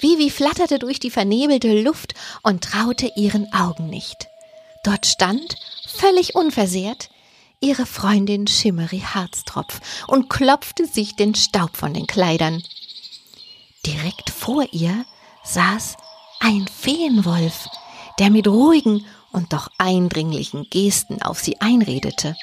Vivi 0.00 0.28
flatterte 0.28 0.78
durch 0.78 1.00
die 1.00 1.10
vernebelte 1.10 1.80
Luft 1.80 2.14
und 2.42 2.62
traute 2.62 3.10
ihren 3.16 3.50
Augen 3.54 3.88
nicht. 3.88 4.28
Dort 4.84 5.06
stand, 5.06 5.56
völlig 5.86 6.34
unversehrt, 6.34 7.08
ihre 7.60 7.86
Freundin 7.86 8.46
Schimmery 8.46 9.00
Harztropf 9.00 9.80
und 10.06 10.28
klopfte 10.28 10.86
sich 10.86 11.16
den 11.16 11.34
Staub 11.34 11.78
von 11.78 11.94
den 11.94 12.06
Kleidern. 12.06 12.62
Direkt 13.86 14.28
vor 14.28 14.66
ihr 14.72 15.06
saß 15.44 15.96
ein 16.40 16.68
Feenwolf, 16.68 17.66
der 18.18 18.28
mit 18.28 18.46
ruhigen 18.46 19.06
und 19.32 19.54
doch 19.54 19.68
eindringlichen 19.78 20.66
Gesten 20.68 21.22
auf 21.22 21.40
sie 21.40 21.62
einredete. 21.62 22.36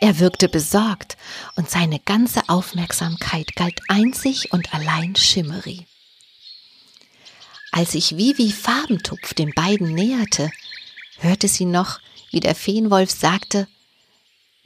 Er 0.00 0.18
wirkte 0.18 0.48
besorgt 0.48 1.16
und 1.56 1.68
seine 1.68 1.98
ganze 1.98 2.48
Aufmerksamkeit 2.48 3.54
galt 3.56 3.80
einzig 3.88 4.52
und 4.52 4.72
allein 4.72 5.16
Schimmery. 5.16 5.86
Als 7.72 7.92
sich 7.92 8.16
Vivi 8.16 8.52
Farbentupf 8.52 9.34
den 9.34 9.52
beiden 9.52 9.94
näherte, 9.94 10.50
hörte 11.18 11.48
sie 11.48 11.64
noch, 11.64 12.00
wie 12.30 12.40
der 12.40 12.54
Feenwolf 12.54 13.10
sagte, 13.10 13.66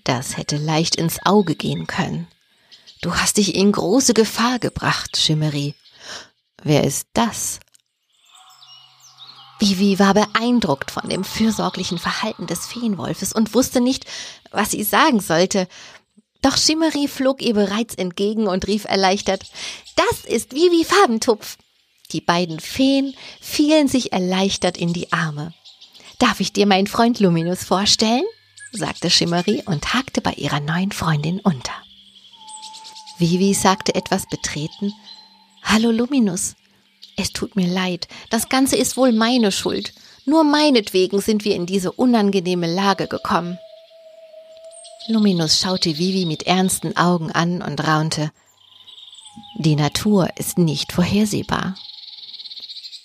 das 0.05 0.37
hätte 0.37 0.57
leicht 0.57 0.97
ins 0.97 1.19
Auge 1.25 1.55
gehen 1.55 1.87
können. 1.87 2.27
Du 3.01 3.15
hast 3.15 3.37
dich 3.37 3.55
in 3.55 3.73
große 3.73 4.15
Gefahr 4.15 4.59
gebracht, 4.59 5.17
Schimmery. 5.17 5.75
Wer 6.63 6.85
ist 6.85 7.09
das? 7.15 7.61
Vivi 9.63 10.01
war 10.01 10.13
beeindruckt 10.13 10.91
von 10.91 11.09
dem 11.09 11.23
fürsorglichen 11.23 11.97
Verhalten 11.97 12.49
des 12.49 12.67
Feenwolfes 12.67 13.33
und 13.33 13.55
wusste 13.55 13.81
nicht, 13.81 14.07
was 14.51 14.73
sie 14.73 14.83
sagen 14.83 15.21
sollte. 15.21 15.69
Doch 16.41 16.57
Schimmery 16.57 17.07
flog 17.07 17.41
ihr 17.41 17.55
bereits 17.55 17.95
entgegen 17.95 18.49
und 18.49 18.67
rief 18.67 18.87
erleichtert, 18.87 19.45
das 19.95 20.25
ist 20.25 20.53
Vivi 20.53 20.85
Farbentupf. 20.85 21.59
Die 22.11 22.21
beiden 22.21 22.59
Feen 22.59 23.15
fielen 23.41 23.87
sich 23.87 24.13
erleichtert 24.13 24.77
in 24.77 24.93
die 24.93 25.13
Arme. 25.13 25.55
Darf 26.19 26.41
ich 26.41 26.53
dir 26.53 26.67
meinen 26.67 26.89
Freund 26.89 27.21
Luminus 27.21 27.63
vorstellen? 27.63 28.25
sagte 28.73 29.11
Schimmery 29.11 29.63
und 29.67 29.95
hakte 29.95 30.21
bei 30.21 30.33
ihrer 30.33 30.59
neuen 30.59 30.91
Freundin 30.91 31.39
unter. 31.39 31.75
Vivi 33.19 33.55
sagte 33.55 33.95
etwas 33.95 34.29
betreten. 34.29 34.93
Hallo 35.63 35.93
Luminus. 35.93 36.57
Es 37.17 37.33
tut 37.33 37.57
mir 37.57 37.69
leid, 37.69 38.09
das 38.31 38.49
Ganze 38.49 38.77
ist 38.77 38.97
wohl 38.97 39.13
meine 39.13 39.53
Schuld. 39.53 39.93
Nur 40.25 40.45
meinetwegen 40.45 41.21
sind 41.21 41.45
wir 41.45 41.55
in 41.55 41.67
diese 41.67 41.93
unangenehme 41.93 42.73
Lage 42.73 43.09
gekommen. 43.09 43.59
Luminus 45.09 45.59
schaute 45.59 45.99
Vivi 45.99 46.27
mit 46.27 46.45
ernsten 46.45 46.97
Augen 46.97 47.33
an 47.33 47.61
und 47.61 47.87
raunte. 47.87 48.31
Die 49.59 49.75
Natur 49.75 50.29
ist 50.37 50.59
nicht 50.59 50.93
vorhersehbar. 50.93 51.75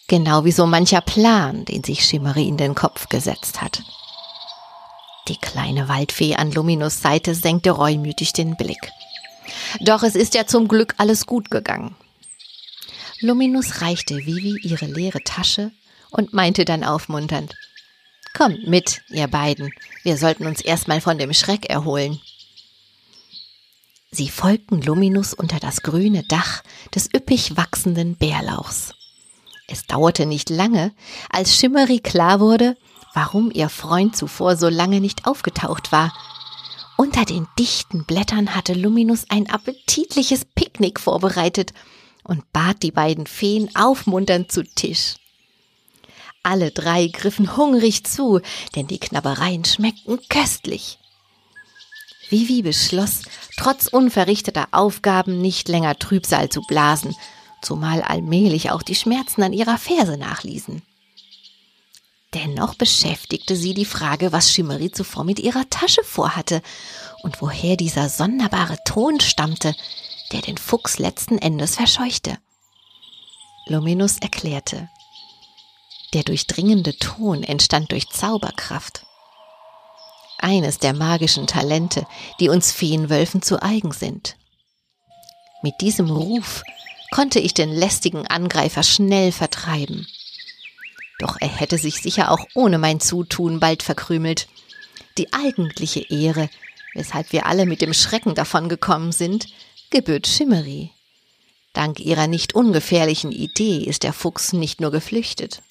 Genau 0.08 0.46
wie 0.46 0.52
so 0.52 0.66
mancher 0.66 1.02
Plan, 1.02 1.66
den 1.66 1.84
sich 1.84 2.06
Schimmery 2.06 2.48
in 2.48 2.58
den 2.58 2.76
Kopf 2.76 3.10
gesetzt 3.10 3.62
hat. 3.62 3.84
Die 5.28 5.38
kleine 5.38 5.90
Waldfee 5.90 6.36
an 6.36 6.52
Luminus 6.52 7.02
Seite 7.02 7.36
senkte 7.36 7.72
reumütig 7.72 8.32
den 8.32 8.56
Blick. 8.56 8.92
Doch 9.82 10.04
es 10.04 10.16
ist 10.16 10.36
ja 10.36 10.46
zum 10.46 10.68
Glück 10.68 10.96
alles 10.98 11.26
gut 11.26 11.52
gegangen. 11.52 11.96
Luminus 13.20 13.82
reichte 13.82 14.16
Vivi 14.26 14.60
ihre 14.62 14.86
leere 14.86 15.24
Tasche 15.24 15.72
und 16.12 16.34
meinte 16.34 16.66
dann 16.66 16.84
aufmunternd, 16.84 17.56
Kommt 18.36 18.68
mit, 18.68 19.02
ihr 19.10 19.28
beiden, 19.28 19.72
wir 20.04 20.18
sollten 20.18 20.46
uns 20.46 20.62
erstmal 20.62 21.02
von 21.02 21.18
dem 21.18 21.34
Schreck 21.34 21.68
erholen. 21.68 22.20
Sie 24.12 24.30
folgten 24.30 24.82
Luminus 24.82 25.34
unter 25.34 25.60
das 25.60 25.82
grüne 25.82 26.24
Dach 26.24 26.62
des 26.94 27.10
üppig 27.12 27.58
wachsenden 27.58 28.16
Bärlauchs. 28.16 28.94
Es 29.68 29.88
dauerte 29.88 30.28
nicht 30.28 30.52
lange, 30.52 30.94
als 31.32 31.58
Schimmery 31.58 32.00
klar 32.00 32.40
wurde, 32.40 32.78
warum 33.16 33.50
ihr 33.52 33.70
Freund 33.70 34.16
zuvor 34.16 34.56
so 34.56 34.70
lange 34.70 35.02
nicht 35.02 35.26
aufgetaucht 35.26 35.92
war. 35.92 36.14
Unter 36.96 37.26
den 37.26 37.48
dichten 37.58 38.06
Blättern 38.06 38.54
hatte 38.56 38.74
Luminus 38.74 39.26
ein 39.30 39.50
appetitliches 39.50 40.46
Picknick 40.46 41.00
vorbereitet 41.00 41.74
und 42.28 42.52
bat 42.54 42.84
die 42.84 42.92
beiden 42.92 43.26
Feen 43.26 43.76
aufmunternd 43.76 44.52
zu 44.52 44.64
Tisch. 44.64 45.16
Alle 46.44 46.72
drei 46.72 47.08
griffen 47.08 47.58
hungrig 47.58 48.04
zu, 48.06 48.42
denn 48.76 48.88
die 48.88 49.00
Knabbereien 49.00 49.66
schmeckten 49.66 50.20
köstlich. 50.30 51.00
Vivi 52.30 52.62
beschloss, 52.62 53.24
trotz 53.58 53.88
unverrichteter 53.88 54.68
Aufgaben 54.72 55.42
nicht 55.42 55.70
länger 55.70 55.98
Trübsal 55.98 56.50
zu 56.50 56.62
blasen, 56.62 57.16
zumal 57.62 58.02
allmählich 58.02 58.72
auch 58.72 58.82
die 58.82 58.96
Schmerzen 58.96 59.44
an 59.44 59.54
ihrer 59.54 59.78
Ferse 59.78 60.18
nachließen. 60.18 60.82
Dennoch 62.34 62.76
beschäftigte 62.76 63.56
sie 63.56 63.74
die 63.74 63.86
Frage, 63.86 64.34
was 64.34 64.52
Schimmery 64.52 64.92
zuvor 64.92 65.24
mit 65.24 65.40
ihrer 65.40 65.70
Tasche 65.70 66.04
vorhatte 66.04 66.62
und 67.24 67.42
woher 67.42 67.78
dieser 67.78 68.10
sonderbare 68.10 68.78
Ton 68.86 69.22
stammte, 69.22 69.74
der 70.32 70.42
den 70.42 70.58
Fuchs 70.58 71.00
letzten 71.00 71.38
Endes 71.38 71.76
verscheuchte. 71.76 72.38
Luminus 73.66 74.18
erklärte, 74.20 74.90
der 76.14 76.24
durchdringende 76.24 76.98
Ton 76.98 77.44
entstand 77.44 77.92
durch 77.92 78.10
Zauberkraft 78.10 79.06
eines 80.40 80.78
der 80.80 80.94
magischen 80.94 81.48
Talente, 81.48 82.06
die 82.40 82.50
uns 82.50 82.72
Feenwölfen 82.72 83.42
zu 83.42 83.62
eigen 83.62 83.92
sind. 83.92 84.38
Mit 85.64 85.82
diesem 85.82 86.10
Ruf 86.10 86.64
konnte 87.12 87.40
ich 87.40 87.54
den 87.54 87.72
lästigen 87.72 88.28
Angreifer 88.28 88.84
schnell 88.84 89.32
vertreiben. 89.32 90.08
Doch 91.20 91.38
er 91.40 91.48
hätte 91.48 91.78
sich 91.78 92.02
sicher 92.02 92.32
auch 92.32 92.46
ohne 92.54 92.78
mein 92.78 93.00
Zutun 93.00 93.60
bald 93.60 93.82
verkrümelt. 93.82 94.48
Die 95.18 95.34
eigentliche 95.34 96.02
Ehre, 96.02 96.50
weshalb 96.94 97.32
wir 97.32 97.48
alle 97.48 97.66
mit 97.66 97.82
dem 97.82 97.94
Schrecken 97.94 98.36
davongekommen 98.36 99.12
sind, 99.12 99.48
gebührt 99.90 100.28
Schimmery. 100.28 100.92
Dank 101.74 102.00
ihrer 102.00 102.28
nicht 102.28 102.56
ungefährlichen 102.56 103.32
Idee 103.32 103.84
ist 103.84 104.04
der 104.04 104.14
Fuchs 104.14 104.54
nicht 104.54 104.82
nur 104.82 104.92
geflüchtet. 104.92 105.62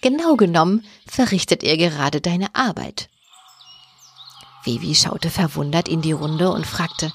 Genau 0.00 0.36
genommen 0.36 0.84
verrichtet 1.06 1.64
er 1.64 1.76
gerade 1.76 2.20
deine 2.20 2.54
Arbeit. 2.54 3.08
Vivi 4.64 4.94
schaute 4.94 5.30
verwundert 5.30 5.88
in 5.88 6.00
die 6.00 6.12
Runde 6.12 6.50
und 6.50 6.66
fragte, 6.66 7.12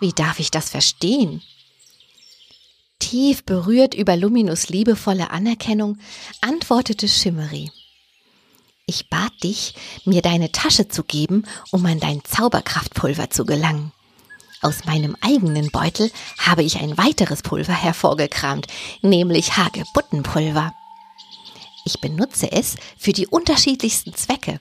wie 0.00 0.12
darf 0.12 0.40
ich 0.40 0.50
das 0.50 0.70
verstehen? 0.70 1.42
Tief 2.98 3.44
berührt 3.44 3.94
über 3.94 4.16
Luminus 4.16 4.68
liebevolle 4.68 5.30
Anerkennung, 5.30 5.98
antwortete 6.40 7.08
Schimmery. 7.08 7.70
Ich 8.86 9.08
bat 9.08 9.32
dich, 9.42 9.74
mir 10.04 10.22
deine 10.22 10.52
Tasche 10.52 10.88
zu 10.88 11.04
geben, 11.04 11.44
um 11.70 11.84
an 11.86 12.00
dein 12.00 12.24
Zauberkraftpulver 12.24 13.30
zu 13.30 13.44
gelangen. 13.44 13.92
Aus 14.62 14.84
meinem 14.84 15.16
eigenen 15.22 15.70
Beutel 15.70 16.10
habe 16.38 16.62
ich 16.62 16.80
ein 16.80 16.98
weiteres 16.98 17.42
Pulver 17.42 17.72
hervorgekramt, 17.72 18.66
nämlich 19.00 19.56
Hagebuttenpulver. 19.56 20.74
Ich 21.86 22.00
benutze 22.00 22.52
es 22.52 22.76
für 22.98 23.12
die 23.12 23.26
unterschiedlichsten 23.26 24.14
Zwecke. 24.14 24.60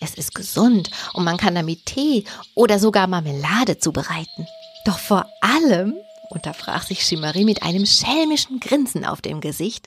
Es 0.00 0.14
ist 0.14 0.34
gesund 0.34 0.90
und 1.12 1.24
man 1.24 1.36
kann 1.36 1.54
damit 1.54 1.86
Tee 1.86 2.24
oder 2.54 2.80
sogar 2.80 3.06
Marmelade 3.06 3.78
zubereiten. 3.78 4.48
Doch 4.84 4.98
vor 4.98 5.26
allem, 5.40 5.94
unterbrach 6.30 6.82
sich 6.82 7.02
Shimari 7.02 7.44
mit 7.44 7.62
einem 7.62 7.86
schelmischen 7.86 8.58
Grinsen 8.58 9.04
auf 9.04 9.20
dem 9.20 9.40
Gesicht, 9.40 9.86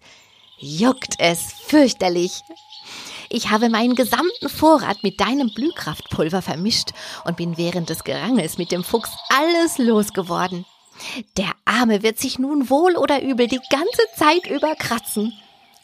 juckt 0.59 1.15
es 1.19 1.53
fürchterlich. 1.67 2.41
Ich 3.35 3.49
habe 3.49 3.67
meinen 3.69 3.95
gesamten 3.95 4.47
Vorrat 4.47 5.01
mit 5.01 5.19
deinem 5.19 5.51
Blühkraftpulver 5.51 6.43
vermischt 6.43 6.91
und 7.25 7.35
bin 7.35 7.57
während 7.57 7.89
des 7.89 8.03
Gerangels 8.03 8.59
mit 8.59 8.71
dem 8.71 8.83
Fuchs 8.83 9.09
alles 9.29 9.79
losgeworden. 9.79 10.65
Der 11.37 11.51
Arme 11.65 12.03
wird 12.03 12.19
sich 12.19 12.37
nun 12.37 12.69
wohl 12.69 12.95
oder 12.95 13.23
übel 13.23 13.47
die 13.47 13.59
ganze 13.71 14.03
Zeit 14.15 14.45
über 14.45 14.75
kratzen 14.75 15.33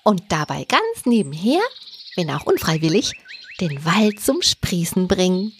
und 0.03 0.21
dabei 0.29 0.63
ganz 0.65 1.05
nebenher, 1.05 1.61
wenn 2.15 2.29
auch 2.29 2.45
unfreiwillig, 2.45 3.13
den 3.59 3.83
Wald 3.83 4.19
zum 4.19 4.43
Sprießen 4.43 5.07
bringen. 5.07 5.51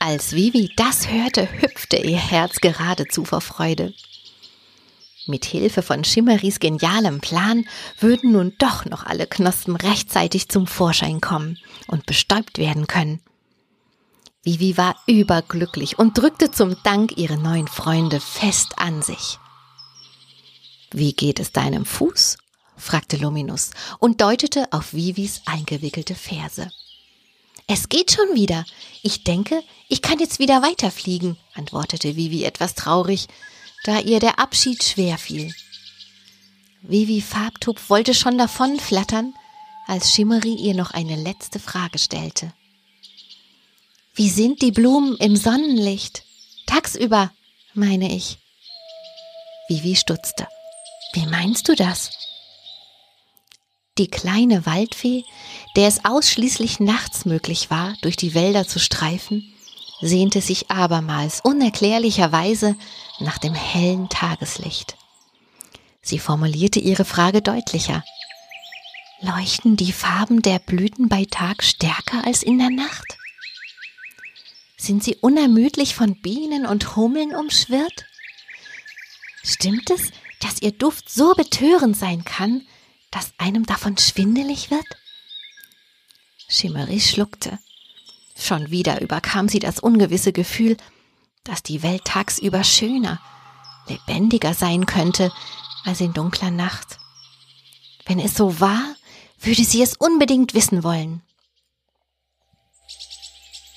Als 0.00 0.32
Vivi 0.32 0.72
das 0.74 1.08
hörte, 1.08 1.48
hüpfte 1.52 1.98
ihr 1.98 2.18
Herz 2.18 2.56
geradezu 2.56 3.24
vor 3.24 3.42
Freude. 3.42 3.94
Mit 5.26 5.44
Hilfe 5.44 5.82
von 5.82 6.02
Schimmeris 6.02 6.58
genialem 6.58 7.20
Plan 7.20 7.64
würden 8.00 8.32
nun 8.32 8.54
doch 8.58 8.84
noch 8.86 9.04
alle 9.06 9.26
Knospen 9.26 9.76
rechtzeitig 9.76 10.48
zum 10.48 10.66
Vorschein 10.66 11.20
kommen 11.20 11.58
und 11.86 12.06
bestäubt 12.06 12.58
werden 12.58 12.88
können. 12.88 13.20
Vivi 14.42 14.76
war 14.76 14.96
überglücklich 15.06 15.98
und 16.00 16.18
drückte 16.18 16.50
zum 16.50 16.76
Dank 16.82 17.16
ihre 17.16 17.36
neuen 17.36 17.68
Freunde 17.68 18.18
fest 18.18 18.72
an 18.76 19.02
sich. 19.02 19.38
Wie 20.90 21.12
geht 21.12 21.38
es 21.38 21.52
deinem 21.52 21.84
Fuß? 21.84 22.38
fragte 22.76 23.16
Luminus 23.16 23.70
und 24.00 24.20
deutete 24.20 24.66
auf 24.72 24.92
Vivis 24.92 25.42
eingewickelte 25.46 26.16
Ferse. 26.16 26.72
Es 27.68 27.88
geht 27.88 28.10
schon 28.10 28.34
wieder. 28.34 28.64
Ich 29.02 29.22
denke, 29.22 29.62
ich 29.88 30.02
kann 30.02 30.18
jetzt 30.18 30.40
wieder 30.40 30.62
weiterfliegen, 30.62 31.38
antwortete 31.54 32.16
Vivi 32.16 32.42
etwas 32.42 32.74
traurig, 32.74 33.28
da 33.84 33.98
ihr 34.00 34.20
der 34.20 34.38
Abschied 34.38 34.82
schwer 34.82 35.18
fiel. 35.18 35.54
Vivi 36.82 37.20
Farbtupf 37.20 37.90
wollte 37.90 38.14
schon 38.14 38.38
davonflattern, 38.38 39.34
als 39.86 40.12
Schimmery 40.12 40.54
ihr 40.54 40.74
noch 40.74 40.92
eine 40.92 41.16
letzte 41.16 41.58
Frage 41.58 41.98
stellte. 41.98 42.52
Wie 44.14 44.28
sind 44.28 44.62
die 44.62 44.72
Blumen 44.72 45.16
im 45.16 45.36
Sonnenlicht? 45.36 46.24
Tagsüber, 46.66 47.32
meine 47.74 48.14
ich. 48.14 48.38
Vivi 49.68 49.96
stutzte. 49.96 50.46
Wie 51.14 51.26
meinst 51.26 51.68
du 51.68 51.74
das? 51.74 52.10
Die 53.98 54.08
kleine 54.08 54.64
Waldfee, 54.64 55.24
der 55.76 55.86
es 55.86 56.04
ausschließlich 56.04 56.80
nachts 56.80 57.24
möglich 57.24 57.70
war, 57.70 57.94
durch 58.00 58.16
die 58.16 58.34
Wälder 58.34 58.66
zu 58.66 58.78
streifen, 58.78 59.51
sehnte 60.02 60.40
sich 60.42 60.70
abermals 60.70 61.40
unerklärlicherweise 61.42 62.76
nach 63.20 63.38
dem 63.38 63.54
hellen 63.54 64.08
Tageslicht. 64.08 64.96
Sie 66.02 66.18
formulierte 66.18 66.80
ihre 66.80 67.04
Frage 67.04 67.40
deutlicher. 67.40 68.04
Leuchten 69.20 69.76
die 69.76 69.92
Farben 69.92 70.42
der 70.42 70.58
Blüten 70.58 71.08
bei 71.08 71.24
Tag 71.24 71.62
stärker 71.62 72.26
als 72.26 72.42
in 72.42 72.58
der 72.58 72.70
Nacht? 72.70 73.16
Sind 74.76 75.04
sie 75.04 75.14
unermüdlich 75.14 75.94
von 75.94 76.20
Bienen 76.20 76.66
und 76.66 76.96
Hummeln 76.96 77.36
umschwirrt? 77.36 78.04
Stimmt 79.44 79.90
es, 79.90 80.10
dass 80.40 80.60
ihr 80.60 80.72
Duft 80.72 81.08
so 81.08 81.34
betörend 81.34 81.96
sein 81.96 82.24
kann, 82.24 82.66
dass 83.12 83.32
einem 83.38 83.64
davon 83.64 83.96
schwindelig 83.96 84.72
wird? 84.72 84.84
Schimmery 86.48 86.98
schluckte. 86.98 87.60
Schon 88.42 88.72
wieder 88.72 89.00
überkam 89.00 89.48
sie 89.48 89.60
das 89.60 89.78
ungewisse 89.78 90.32
Gefühl, 90.32 90.76
dass 91.44 91.62
die 91.62 91.84
Welt 91.84 92.04
tagsüber 92.04 92.64
schöner, 92.64 93.20
lebendiger 93.86 94.52
sein 94.52 94.84
könnte 94.84 95.30
als 95.84 96.00
in 96.00 96.12
dunkler 96.12 96.50
Nacht. 96.50 96.98
Wenn 98.04 98.18
es 98.18 98.34
so 98.34 98.58
war, 98.58 98.82
würde 99.38 99.62
sie 99.62 99.80
es 99.80 99.94
unbedingt 99.96 100.54
wissen 100.54 100.82
wollen. 100.82 101.22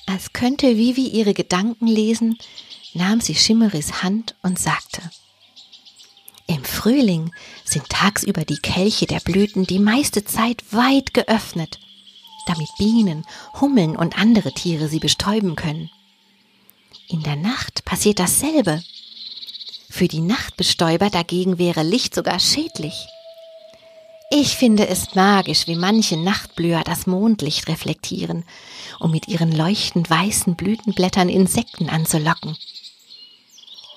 Als 0.06 0.32
könnte 0.32 0.76
Vivi 0.76 1.06
ihre 1.06 1.32
Gedanken 1.32 1.86
lesen, 1.86 2.36
nahm 2.92 3.20
sie 3.20 3.36
Schimmeris 3.36 4.02
Hand 4.02 4.34
und 4.42 4.58
sagte, 4.58 5.00
im 6.48 6.64
Frühling 6.64 7.32
sind 7.64 7.88
tagsüber 7.88 8.44
die 8.44 8.58
Kelche 8.58 9.06
der 9.06 9.20
Blüten 9.20 9.64
die 9.64 9.78
meiste 9.78 10.24
Zeit 10.24 10.64
weit 10.72 11.14
geöffnet, 11.14 11.78
damit 12.48 12.68
Bienen, 12.78 13.26
Hummeln 13.60 13.96
und 13.96 14.18
andere 14.18 14.52
Tiere 14.52 14.88
sie 14.88 14.98
bestäuben 14.98 15.56
können. 15.56 15.90
In 17.08 17.22
der 17.22 17.36
Nacht 17.36 17.84
passiert 17.84 18.18
dasselbe. 18.18 18.82
Für 19.88 20.08
die 20.08 20.20
Nachtbestäuber 20.20 21.10
dagegen 21.10 21.58
wäre 21.58 21.82
Licht 21.82 22.14
sogar 22.14 22.40
schädlich. 22.40 23.06
Ich 24.30 24.56
finde 24.56 24.88
es 24.88 25.14
magisch, 25.14 25.68
wie 25.68 25.76
manche 25.76 26.16
Nachtblüher 26.16 26.82
das 26.82 27.06
Mondlicht 27.06 27.68
reflektieren, 27.68 28.44
um 28.98 29.12
mit 29.12 29.28
ihren 29.28 29.52
leuchtend 29.52 30.10
weißen 30.10 30.56
Blütenblättern 30.56 31.28
Insekten 31.28 31.88
anzulocken. 31.88 32.56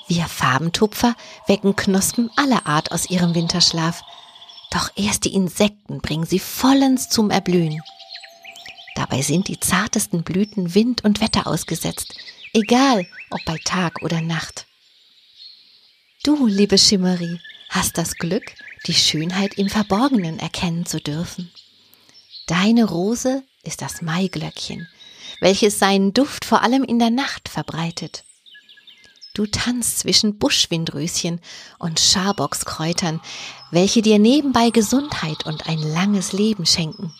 Wir 0.07 0.25
Farbentupfer 0.25 1.15
wecken 1.47 1.75
Knospen 1.75 2.29
aller 2.35 2.67
Art 2.67 2.91
aus 2.91 3.09
ihrem 3.09 3.33
Winterschlaf. 3.33 4.03
Doch 4.71 4.91
erst 4.95 5.25
die 5.25 5.33
Insekten 5.33 5.99
bringen 5.99 6.25
sie 6.25 6.39
vollends 6.39 7.09
zum 7.09 7.31
Erblühen. 7.31 7.81
Dabei 9.09 9.23
sind 9.23 9.47
die 9.47 9.59
zartesten 9.59 10.21
Blüten 10.21 10.75
Wind 10.75 11.03
und 11.03 11.19
Wetter 11.19 11.47
ausgesetzt, 11.47 12.13
egal 12.53 13.07
ob 13.31 13.43
bei 13.43 13.57
Tag 13.65 14.03
oder 14.03 14.21
Nacht. 14.21 14.67
Du, 16.23 16.45
liebe 16.45 16.77
Schimmerie, 16.77 17.39
hast 17.69 17.97
das 17.97 18.17
Glück, 18.17 18.53
die 18.85 18.93
Schönheit 18.93 19.55
im 19.55 19.67
Verborgenen 19.67 20.37
erkennen 20.37 20.85
zu 20.85 21.01
dürfen. 21.01 21.51
Deine 22.45 22.85
Rose 22.85 23.41
ist 23.63 23.81
das 23.81 24.03
Maiglöckchen, 24.03 24.87
welches 25.41 25.79
seinen 25.79 26.13
Duft 26.13 26.45
vor 26.45 26.61
allem 26.61 26.83
in 26.83 26.99
der 26.99 27.09
Nacht 27.09 27.49
verbreitet. 27.49 28.23
Du 29.33 29.47
tanzt 29.47 29.99
zwischen 29.99 30.37
Buschwindröschen 30.37 31.41
und 31.79 31.99
Scharbockskräutern, 31.99 33.21
welche 33.71 34.03
dir 34.03 34.19
nebenbei 34.19 34.69
Gesundheit 34.69 35.47
und 35.47 35.67
ein 35.67 35.79
langes 35.79 36.31
Leben 36.31 36.67
schenken. 36.67 37.11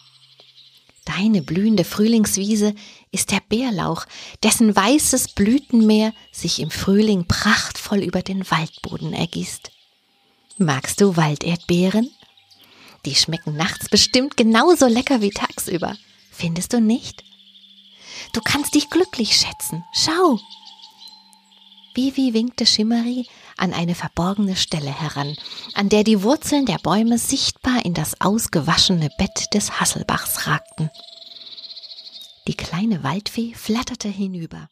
Deine 1.18 1.42
blühende 1.42 1.86
Frühlingswiese 1.86 2.76
ist 3.12 3.32
der 3.32 3.42
Bärlauch, 3.50 4.06
dessen 4.44 4.76
weißes 4.76 5.30
Blütenmeer 5.30 6.14
sich 6.32 6.60
im 6.60 6.70
Frühling 6.70 7.26
prachtvoll 7.28 8.04
über 8.04 8.22
den 8.22 8.50
Waldboden 8.52 9.14
ergießt. 9.14 9.72
Magst 10.60 11.02
du 11.02 11.18
Walderdbeeren? 11.18 12.12
Die 13.06 13.16
schmecken 13.16 13.56
nachts 13.56 13.90
bestimmt 13.90 14.38
genauso 14.38 14.86
lecker 14.86 15.20
wie 15.22 15.32
tagsüber. 15.32 15.98
Findest 16.32 16.74
du 16.74 16.80
nicht? 16.80 17.24
Du 18.34 18.42
kannst 18.42 18.76
dich 18.76 18.92
glücklich 18.92 19.36
schätzen. 19.36 19.84
Schau, 19.94 20.40
Vivi 21.96 22.34
winkte 22.34 22.66
Schimmery 22.66 23.28
an 23.60 23.74
eine 23.74 23.96
verborgene 23.96 24.56
Stelle 24.56 24.92
heran, 24.92 25.36
an 25.74 25.90
der 25.90 26.04
die 26.04 26.24
Wurzeln 26.24 26.66
der 26.66 26.78
Bäume 26.78 27.18
sichtbar 27.18 27.86
in 27.86 27.94
das 27.94 28.20
ausgewaschene 28.22 29.10
Bett 29.18 29.54
des 29.54 29.80
Hasselbachs 29.80 30.48
ragten. 30.48 30.90
Die 32.48 32.56
kleine 32.56 33.04
Waldfee 33.04 33.54
flatterte 33.54 34.08
hinüber. 34.08 34.70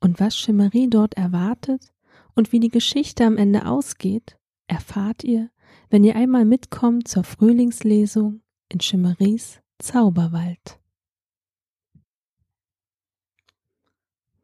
Und 0.00 0.20
was 0.20 0.36
Schimmery 0.36 0.88
dort 0.88 1.14
erwartet 1.14 1.92
und 2.34 2.52
wie 2.52 2.60
die 2.60 2.70
Geschichte 2.70 3.24
am 3.24 3.36
Ende 3.36 3.66
ausgeht, 3.66 4.36
erfahrt 4.66 5.22
ihr, 5.22 5.50
wenn 5.90 6.04
ihr 6.04 6.16
einmal 6.16 6.44
mitkommt 6.44 7.06
zur 7.08 7.24
Frühlingslesung 7.24 8.40
in 8.68 8.80
Schimmerys 8.80 9.60
Zauberwald. 9.78 10.81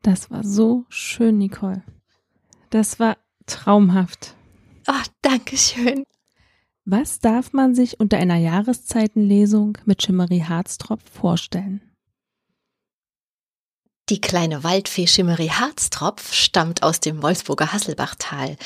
Das 0.09 0.31
war 0.31 0.43
so 0.43 0.87
schön, 0.89 1.37
Nicole. 1.37 1.83
Das 2.71 2.99
war 2.99 3.19
traumhaft. 3.45 4.35
Oh, 4.87 5.05
danke 5.21 5.59
schön. 5.59 6.03
Was 6.87 7.19
darf 7.19 7.53
man 7.53 7.75
sich 7.75 8.01
unter 8.01 8.17
einer 8.17 8.39
Jahreszeitenlesung 8.39 9.77
mit 9.85 10.03
Schimmery 10.03 10.47
Harztropf 10.49 11.03
vorstellen? 11.13 11.83
Die 14.09 14.19
kleine 14.19 14.65
Waldfee 14.65 15.07
Schimmery 15.07 15.49
Harztropf 15.49 16.33
stammt 16.33 16.83
aus 16.83 17.01
dem 17.01 17.23
Wolfsburger 17.23 17.75
Hasselbachtal 17.75 18.57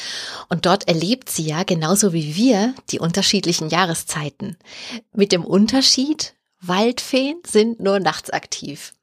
und 0.49 0.65
dort 0.65 0.87
erlebt 0.87 1.29
sie 1.29 1.43
ja 1.43 1.65
genauso 1.65 2.13
wie 2.13 2.37
wir 2.37 2.73
die 2.93 3.01
unterschiedlichen 3.01 3.69
Jahreszeiten. 3.69 4.59
Mit 5.13 5.33
dem 5.33 5.45
Unterschied, 5.45 6.37
Waldfeen 6.61 7.41
sind 7.45 7.81
nur 7.81 7.99
nachts 7.99 8.31
aktiv. 8.31 8.95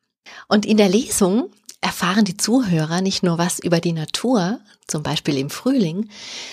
Und 0.47 0.65
in 0.65 0.78
der 0.78 0.88
Lesung 0.88 1.49
erfahren 1.82 2.26
die 2.26 2.38
Zuhörer 2.38 3.02
nicht 3.02 3.24
nur 3.24 3.38
was 3.38 3.60
über 3.60 3.80
die 3.80 3.94
Natur, 3.94 4.60
zum 4.88 5.04
Beispiel 5.04 5.38
im 5.38 5.50
Frühling, 5.50 6.10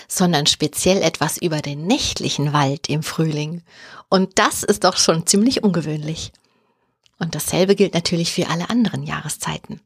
sondern 0.08 0.46
speziell 0.46 1.02
etwas 1.02 1.38
über 1.38 1.62
den 1.62 1.86
nächtlichen 1.86 2.52
Wald 2.52 2.88
im 2.88 3.02
Frühling. 3.02 3.62
Und 4.08 4.38
das 4.38 4.62
ist 4.62 4.84
doch 4.84 4.96
schon 4.96 5.26
ziemlich 5.26 5.64
ungewöhnlich. 5.64 6.32
Und 7.18 7.34
dasselbe 7.34 7.74
gilt 7.74 7.94
natürlich 7.94 8.32
für 8.32 8.48
alle 8.48 8.70
anderen 8.70 9.02
Jahreszeiten. 9.02 9.80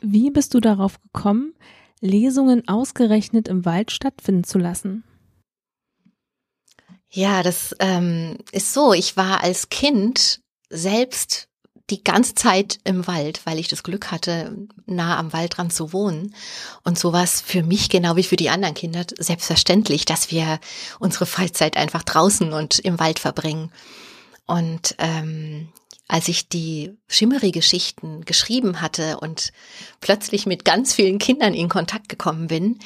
Wie 0.00 0.30
bist 0.30 0.54
du 0.54 0.60
darauf 0.60 1.00
gekommen, 1.02 1.54
Lesungen 2.00 2.68
ausgerechnet 2.68 3.48
im 3.48 3.64
Wald 3.64 3.90
stattfinden 3.90 4.44
zu 4.44 4.58
lassen? 4.58 5.04
Ja, 7.10 7.42
das 7.42 7.74
ähm, 7.78 8.38
ist 8.52 8.72
so. 8.72 8.92
Ich 8.92 9.16
war 9.16 9.42
als 9.42 9.68
Kind 9.68 10.40
selbst 10.68 11.48
die 11.90 12.02
ganze 12.02 12.34
Zeit 12.34 12.78
im 12.84 13.06
Wald, 13.06 13.42
weil 13.44 13.58
ich 13.58 13.68
das 13.68 13.82
Glück 13.82 14.10
hatte, 14.10 14.56
nah 14.86 15.18
am 15.18 15.32
Waldrand 15.32 15.72
zu 15.72 15.92
wohnen. 15.92 16.34
Und 16.82 16.98
so 16.98 17.12
war 17.12 17.24
es 17.24 17.42
für 17.42 17.62
mich, 17.62 17.90
genau 17.90 18.16
wie 18.16 18.22
für 18.22 18.36
die 18.36 18.48
anderen 18.48 18.74
Kinder, 18.74 19.04
selbstverständlich, 19.18 20.06
dass 20.06 20.30
wir 20.30 20.60
unsere 20.98 21.26
Freizeit 21.26 21.76
einfach 21.76 22.02
draußen 22.02 22.52
und 22.52 22.78
im 22.78 22.98
Wald 22.98 23.18
verbringen. 23.18 23.70
Und 24.46 24.94
ähm, 24.98 25.68
als 26.08 26.28
ich 26.28 26.48
die 26.48 26.96
Schimmery-Geschichten 27.08 28.24
geschrieben 28.24 28.80
hatte 28.80 29.18
und 29.20 29.52
plötzlich 30.00 30.46
mit 30.46 30.64
ganz 30.64 30.94
vielen 30.94 31.18
Kindern 31.18 31.54
in 31.54 31.68
Kontakt 31.68 32.08
gekommen 32.08 32.46
bin, 32.46 32.78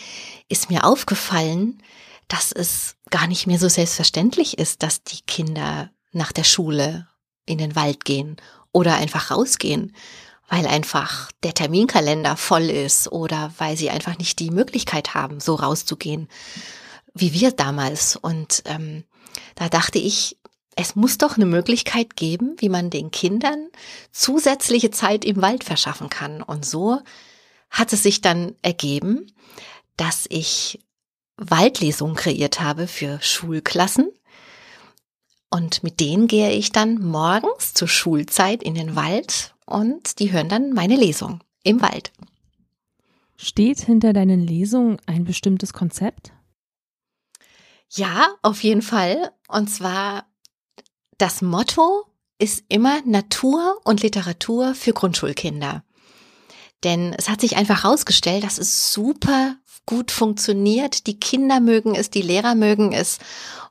ist 0.48 0.70
mir 0.70 0.84
aufgefallen, 0.84 1.82
dass 2.26 2.52
es 2.52 2.96
gar 3.10 3.26
nicht 3.26 3.46
mehr 3.46 3.58
so 3.58 3.68
selbstverständlich 3.68 4.58
ist, 4.58 4.82
dass 4.82 5.02
die 5.02 5.22
Kinder 5.22 5.90
nach 6.12 6.32
der 6.32 6.44
Schule 6.44 7.08
in 7.46 7.58
den 7.58 7.74
Wald 7.74 8.04
gehen 8.04 8.36
oder 8.72 8.96
einfach 8.96 9.30
rausgehen, 9.30 9.94
weil 10.48 10.66
einfach 10.66 11.30
der 11.42 11.54
Terminkalender 11.54 12.36
voll 12.36 12.70
ist 12.70 13.10
oder 13.12 13.52
weil 13.58 13.76
sie 13.76 13.90
einfach 13.90 14.18
nicht 14.18 14.38
die 14.38 14.50
Möglichkeit 14.50 15.14
haben, 15.14 15.40
so 15.40 15.54
rauszugehen, 15.54 16.28
wie 17.14 17.32
wir 17.32 17.52
damals. 17.52 18.16
Und 18.16 18.62
ähm, 18.66 19.04
da 19.54 19.68
dachte 19.68 19.98
ich, 19.98 20.38
es 20.76 20.94
muss 20.94 21.18
doch 21.18 21.36
eine 21.36 21.46
Möglichkeit 21.46 22.16
geben, 22.16 22.54
wie 22.58 22.68
man 22.68 22.88
den 22.88 23.10
Kindern 23.10 23.68
zusätzliche 24.12 24.90
Zeit 24.90 25.24
im 25.24 25.42
Wald 25.42 25.64
verschaffen 25.64 26.08
kann. 26.08 26.40
Und 26.40 26.64
so 26.64 27.00
hat 27.68 27.92
es 27.92 28.04
sich 28.04 28.20
dann 28.20 28.54
ergeben, 28.62 29.32
dass 29.96 30.26
ich 30.28 30.80
Waldlesungen 31.36 32.16
kreiert 32.16 32.60
habe 32.60 32.86
für 32.86 33.20
Schulklassen 33.20 34.10
und 35.50 35.82
mit 35.82 36.00
denen 36.00 36.26
gehe 36.26 36.52
ich 36.52 36.72
dann 36.72 37.00
morgens 37.00 37.74
zur 37.74 37.88
Schulzeit 37.88 38.62
in 38.62 38.74
den 38.74 38.96
Wald 38.96 39.54
und 39.66 40.18
die 40.18 40.32
hören 40.32 40.48
dann 40.48 40.72
meine 40.72 40.96
Lesung 40.96 41.40
im 41.62 41.80
Wald. 41.80 42.12
Steht 43.36 43.80
hinter 43.80 44.12
deinen 44.12 44.40
Lesungen 44.40 44.98
ein 45.06 45.24
bestimmtes 45.24 45.72
Konzept? 45.72 46.32
Ja, 47.90 48.34
auf 48.42 48.62
jeden 48.62 48.82
Fall. 48.82 49.32
Und 49.48 49.68
zwar 49.68 50.26
das 51.18 51.40
Motto 51.40 52.04
ist 52.38 52.64
immer 52.68 53.00
Natur 53.04 53.80
und 53.84 54.02
Literatur 54.02 54.74
für 54.74 54.92
Grundschulkinder. 54.92 55.84
Denn 56.84 57.12
es 57.14 57.28
hat 57.28 57.40
sich 57.40 57.56
einfach 57.56 57.84
herausgestellt, 57.84 58.44
dass 58.44 58.58
es 58.58 58.92
super 58.92 59.56
gut 59.88 60.10
funktioniert. 60.10 61.06
Die 61.06 61.18
Kinder 61.18 61.60
mögen 61.60 61.94
es, 61.94 62.10
die 62.10 62.20
Lehrer 62.20 62.54
mögen 62.54 62.92
es 62.92 63.18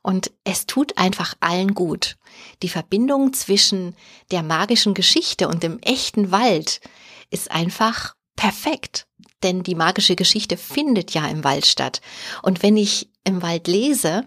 und 0.02 0.32
es 0.44 0.66
tut 0.66 0.98
einfach 0.98 1.36
allen 1.42 1.76
gut. 1.76 2.18
Die 2.64 2.70
Verbindung 2.70 3.34
zwischen 3.34 3.96
der 4.32 4.42
magischen 4.42 4.96
Geschichte 4.96 5.48
und 5.48 5.62
dem 5.62 5.78
echten 5.80 6.32
Wald 6.32 6.82
ist 7.30 7.52
einfach 7.52 8.16
perfekt. 8.36 9.06
Denn 9.44 9.62
die 9.62 9.76
magische 9.76 10.16
Geschichte 10.16 10.58
findet 10.58 11.14
ja 11.14 11.28
im 11.28 11.44
Wald 11.44 11.68
statt. 11.68 12.02
Und 12.42 12.64
wenn 12.64 12.78
ich 12.78 13.12
im 13.24 13.44
Wald 13.44 13.68
lese, 13.68 14.26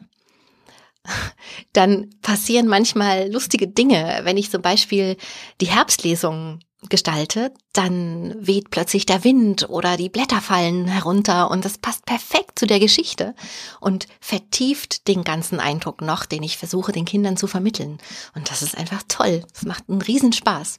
dann 1.72 2.10
passieren 2.22 2.68
manchmal 2.68 3.32
lustige 3.32 3.66
Dinge. 3.66 4.20
Wenn 4.22 4.36
ich 4.36 4.52
zum 4.52 4.62
Beispiel 4.62 5.16
die 5.60 5.66
Herbstlesung 5.66 6.60
gestalte, 6.88 7.52
dann 7.72 8.34
weht 8.38 8.70
plötzlich 8.70 9.04
der 9.06 9.22
Wind 9.22 9.68
oder 9.68 9.96
die 9.96 10.08
Blätter 10.08 10.40
fallen 10.40 10.86
herunter 10.86 11.50
und 11.50 11.64
das 11.64 11.78
passt 11.78 12.06
perfekt 12.06 12.58
zu 12.58 12.66
der 12.66 12.80
Geschichte 12.80 13.34
und 13.80 14.06
vertieft 14.20 15.06
den 15.06 15.22
ganzen 15.22 15.60
Eindruck 15.60 16.00
noch, 16.00 16.24
den 16.24 16.42
ich 16.42 16.56
versuche 16.56 16.92
den 16.92 17.04
Kindern 17.04 17.36
zu 17.36 17.46
vermitteln. 17.46 17.98
Und 18.34 18.50
das 18.50 18.62
ist 18.62 18.76
einfach 18.76 19.02
toll. 19.08 19.44
Es 19.54 19.64
macht 19.64 19.88
einen 19.88 20.00
Riesenspaß. 20.00 20.78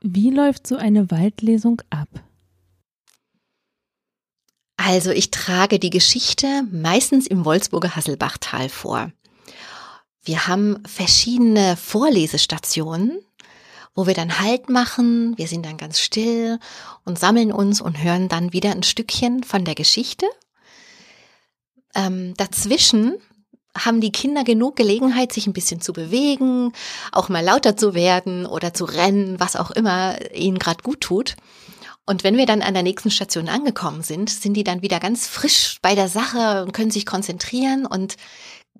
Wie 0.00 0.30
läuft 0.30 0.66
so 0.66 0.76
eine 0.76 1.10
Waldlesung 1.10 1.80
ab? 1.90 2.08
Also 4.76 5.12
ich 5.12 5.30
trage 5.30 5.78
die 5.78 5.90
Geschichte 5.90 6.64
meistens 6.72 7.28
im 7.28 7.44
Wolfsburger 7.44 7.94
Hasselbachtal 7.94 8.68
vor. 8.68 9.12
Wir 10.24 10.48
haben 10.48 10.82
verschiedene 10.86 11.76
Vorlesestationen, 11.76 13.20
wo 13.94 14.06
wir 14.06 14.14
dann 14.14 14.40
Halt 14.40 14.70
machen, 14.70 15.36
wir 15.36 15.48
sind 15.48 15.66
dann 15.66 15.76
ganz 15.76 16.00
still 16.00 16.58
und 17.04 17.18
sammeln 17.18 17.52
uns 17.52 17.80
und 17.80 18.02
hören 18.02 18.28
dann 18.28 18.52
wieder 18.52 18.70
ein 18.70 18.82
Stückchen 18.82 19.44
von 19.44 19.64
der 19.64 19.74
Geschichte. 19.74 20.26
Ähm, 21.94 22.34
dazwischen 22.36 23.16
haben 23.76 24.00
die 24.00 24.12
Kinder 24.12 24.44
genug 24.44 24.76
Gelegenheit, 24.76 25.32
sich 25.32 25.46
ein 25.46 25.52
bisschen 25.52 25.80
zu 25.80 25.92
bewegen, 25.92 26.72
auch 27.10 27.28
mal 27.28 27.44
lauter 27.44 27.76
zu 27.76 27.94
werden 27.94 28.46
oder 28.46 28.74
zu 28.74 28.84
rennen, 28.84 29.40
was 29.40 29.56
auch 29.56 29.70
immer 29.70 30.16
ihnen 30.34 30.58
gerade 30.58 30.82
gut 30.82 31.00
tut. 31.00 31.36
Und 32.04 32.24
wenn 32.24 32.36
wir 32.36 32.46
dann 32.46 32.62
an 32.62 32.74
der 32.74 32.82
nächsten 32.82 33.10
Station 33.10 33.48
angekommen 33.48 34.02
sind, 34.02 34.28
sind 34.28 34.54
die 34.54 34.64
dann 34.64 34.82
wieder 34.82 35.00
ganz 35.00 35.28
frisch 35.28 35.78
bei 35.82 35.94
der 35.94 36.08
Sache 36.08 36.64
und 36.64 36.72
können 36.72 36.90
sich 36.90 37.06
konzentrieren 37.06 37.86
und 37.86 38.16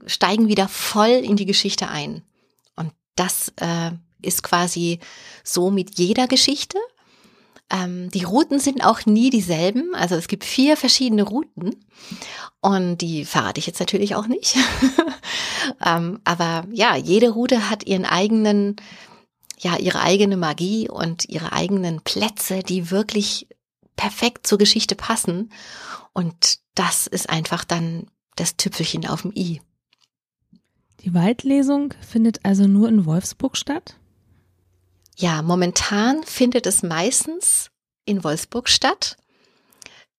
steigen 0.06 0.48
wieder 0.48 0.68
voll 0.68 1.08
in 1.10 1.36
die 1.36 1.46
Geschichte 1.46 1.88
ein. 1.88 2.22
Und 2.74 2.92
das 3.14 3.52
äh, 3.56 3.92
ist 4.22 4.42
quasi 4.42 5.00
so 5.44 5.70
mit 5.70 5.98
jeder 5.98 6.26
Geschichte. 6.26 6.78
Ähm, 7.70 8.10
die 8.10 8.24
Routen 8.24 8.58
sind 8.58 8.84
auch 8.84 9.06
nie 9.06 9.30
dieselben. 9.30 9.94
Also 9.94 10.14
es 10.14 10.28
gibt 10.28 10.44
vier 10.44 10.76
verschiedene 10.76 11.22
Routen 11.22 11.76
und 12.60 12.98
die 12.98 13.24
verrate 13.24 13.58
ich 13.58 13.66
jetzt 13.66 13.80
natürlich 13.80 14.14
auch 14.14 14.26
nicht. 14.26 14.56
ähm, 15.84 16.20
aber 16.24 16.66
ja, 16.70 16.96
jede 16.96 17.30
Route 17.30 17.70
hat 17.70 17.86
ihren 17.86 18.04
eigenen, 18.04 18.76
ja, 19.58 19.76
ihre 19.78 20.00
eigene 20.00 20.36
Magie 20.36 20.88
und 20.88 21.28
ihre 21.28 21.52
eigenen 21.52 22.02
Plätze, 22.02 22.62
die 22.62 22.90
wirklich 22.90 23.48
perfekt 23.96 24.46
zur 24.46 24.58
Geschichte 24.58 24.94
passen. 24.94 25.50
Und 26.12 26.58
das 26.74 27.06
ist 27.06 27.30
einfach 27.30 27.64
dann 27.64 28.06
das 28.36 28.56
Tüpfelchen 28.56 29.06
auf 29.06 29.22
dem 29.22 29.32
i. 29.34 29.60
Die 31.00 31.14
Waldlesung 31.14 31.94
findet 32.00 32.44
also 32.44 32.66
nur 32.66 32.88
in 32.88 33.06
Wolfsburg 33.06 33.56
statt? 33.56 33.96
Ja, 35.16 35.42
momentan 35.42 36.22
findet 36.24 36.66
es 36.66 36.82
meistens 36.82 37.70
in 38.04 38.24
Wolfsburg 38.24 38.68
statt. 38.68 39.16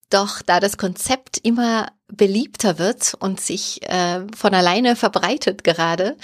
Doch 0.10 0.42
da 0.44 0.60
das 0.60 0.78
Konzept 0.78 1.40
immer 1.40 1.88
beliebter 2.08 2.78
wird 2.78 3.16
und 3.20 3.42
sich 3.42 3.82
äh, 3.90 4.22
von 4.36 4.54
alleine 4.54 4.96
verbreitet 4.96 5.64
gerade, 5.64 6.16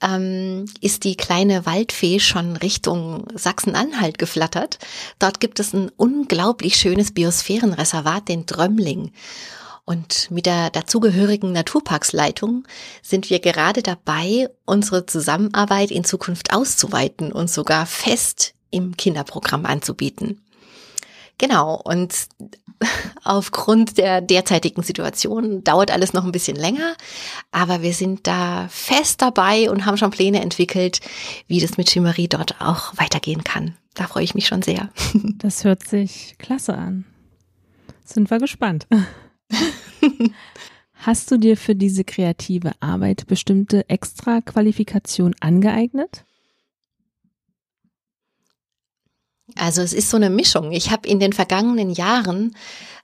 ähm, 0.00 0.66
ist 0.80 1.04
die 1.04 1.16
kleine 1.16 1.66
Waldfee 1.66 2.20
schon 2.20 2.56
Richtung 2.56 3.26
Sachsen-Anhalt 3.34 4.18
geflattert. 4.18 4.78
Dort 5.18 5.40
gibt 5.40 5.58
es 5.58 5.72
ein 5.72 5.90
unglaublich 5.96 6.76
schönes 6.76 7.12
Biosphärenreservat, 7.12 8.28
den 8.28 8.46
Drömmling. 8.46 9.12
Und 9.86 10.32
mit 10.32 10.46
der 10.46 10.70
dazugehörigen 10.70 11.52
Naturparksleitung 11.52 12.64
sind 13.02 13.30
wir 13.30 13.38
gerade 13.38 13.82
dabei, 13.82 14.50
unsere 14.64 15.06
Zusammenarbeit 15.06 15.92
in 15.92 16.02
Zukunft 16.02 16.52
auszuweiten 16.52 17.30
und 17.30 17.48
sogar 17.48 17.86
fest 17.86 18.54
im 18.70 18.96
Kinderprogramm 18.96 19.64
anzubieten. 19.64 20.42
Genau, 21.38 21.80
und 21.84 22.14
aufgrund 23.24 23.96
der 23.98 24.20
derzeitigen 24.20 24.82
Situation 24.82 25.62
dauert 25.62 25.92
alles 25.92 26.12
noch 26.12 26.24
ein 26.24 26.32
bisschen 26.32 26.56
länger, 26.56 26.96
aber 27.52 27.80
wir 27.82 27.92
sind 27.92 28.26
da 28.26 28.66
fest 28.68 29.22
dabei 29.22 29.70
und 29.70 29.86
haben 29.86 29.98
schon 29.98 30.10
Pläne 30.10 30.40
entwickelt, 30.40 31.00
wie 31.46 31.60
das 31.60 31.76
mit 31.76 31.90
Chimerie 31.90 32.28
dort 32.28 32.60
auch 32.60 32.92
weitergehen 32.96 33.44
kann. 33.44 33.76
Da 33.94 34.08
freue 34.08 34.24
ich 34.24 34.34
mich 34.34 34.48
schon 34.48 34.62
sehr. 34.62 34.90
Das 35.38 35.62
hört 35.62 35.86
sich 35.86 36.34
klasse 36.38 36.74
an. 36.74 37.04
Sind 38.04 38.30
wir 38.30 38.38
gespannt. 38.38 38.88
Hast 40.94 41.30
du 41.30 41.36
dir 41.36 41.56
für 41.56 41.74
diese 41.74 42.04
kreative 42.04 42.72
Arbeit 42.80 43.26
bestimmte 43.26 43.88
Extra-Qualifikation 43.88 45.34
angeeignet? 45.40 46.24
Also 49.54 49.82
es 49.82 49.92
ist 49.92 50.10
so 50.10 50.16
eine 50.16 50.30
Mischung. 50.30 50.72
Ich 50.72 50.90
habe 50.90 51.08
in 51.08 51.20
den 51.20 51.32
vergangenen 51.32 51.90
Jahren 51.90 52.56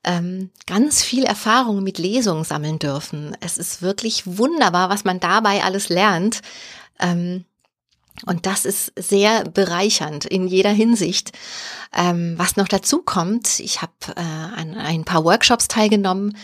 ähm, 0.05 0.51
ganz 0.67 1.03
viel 1.03 1.25
Erfahrung 1.25 1.83
mit 1.83 1.99
Lesungen 1.99 2.45
sammeln 2.45 2.79
dürfen. 2.79 3.37
Es 3.41 3.57
ist 3.57 3.83
wirklich 3.83 4.27
wunderbar, 4.27 4.91
was 4.91 5.05
man 5.05 5.21
dabei 5.21 5.63
alles 5.63 5.89
lernt. 5.89 6.43
Ähm, 6.99 7.45
und 8.27 8.47
das 8.47 8.65
ist 8.65 8.93
sehr 8.97 9.45
bereichernd 9.45 10.25
in 10.25 10.47
jeder 10.47 10.71
Hinsicht. 10.71 11.33
Ähm, 11.95 12.35
was 12.37 12.57
noch 12.57 12.69
dazu 12.69 13.03
kommt, 13.03 13.59
ich 13.59 13.83
habe 13.83 13.93
äh, 14.17 14.21
an 14.21 14.75
ein 14.75 15.05
paar 15.05 15.25
Workshops 15.25 15.69
teilgenommen, 15.69 16.37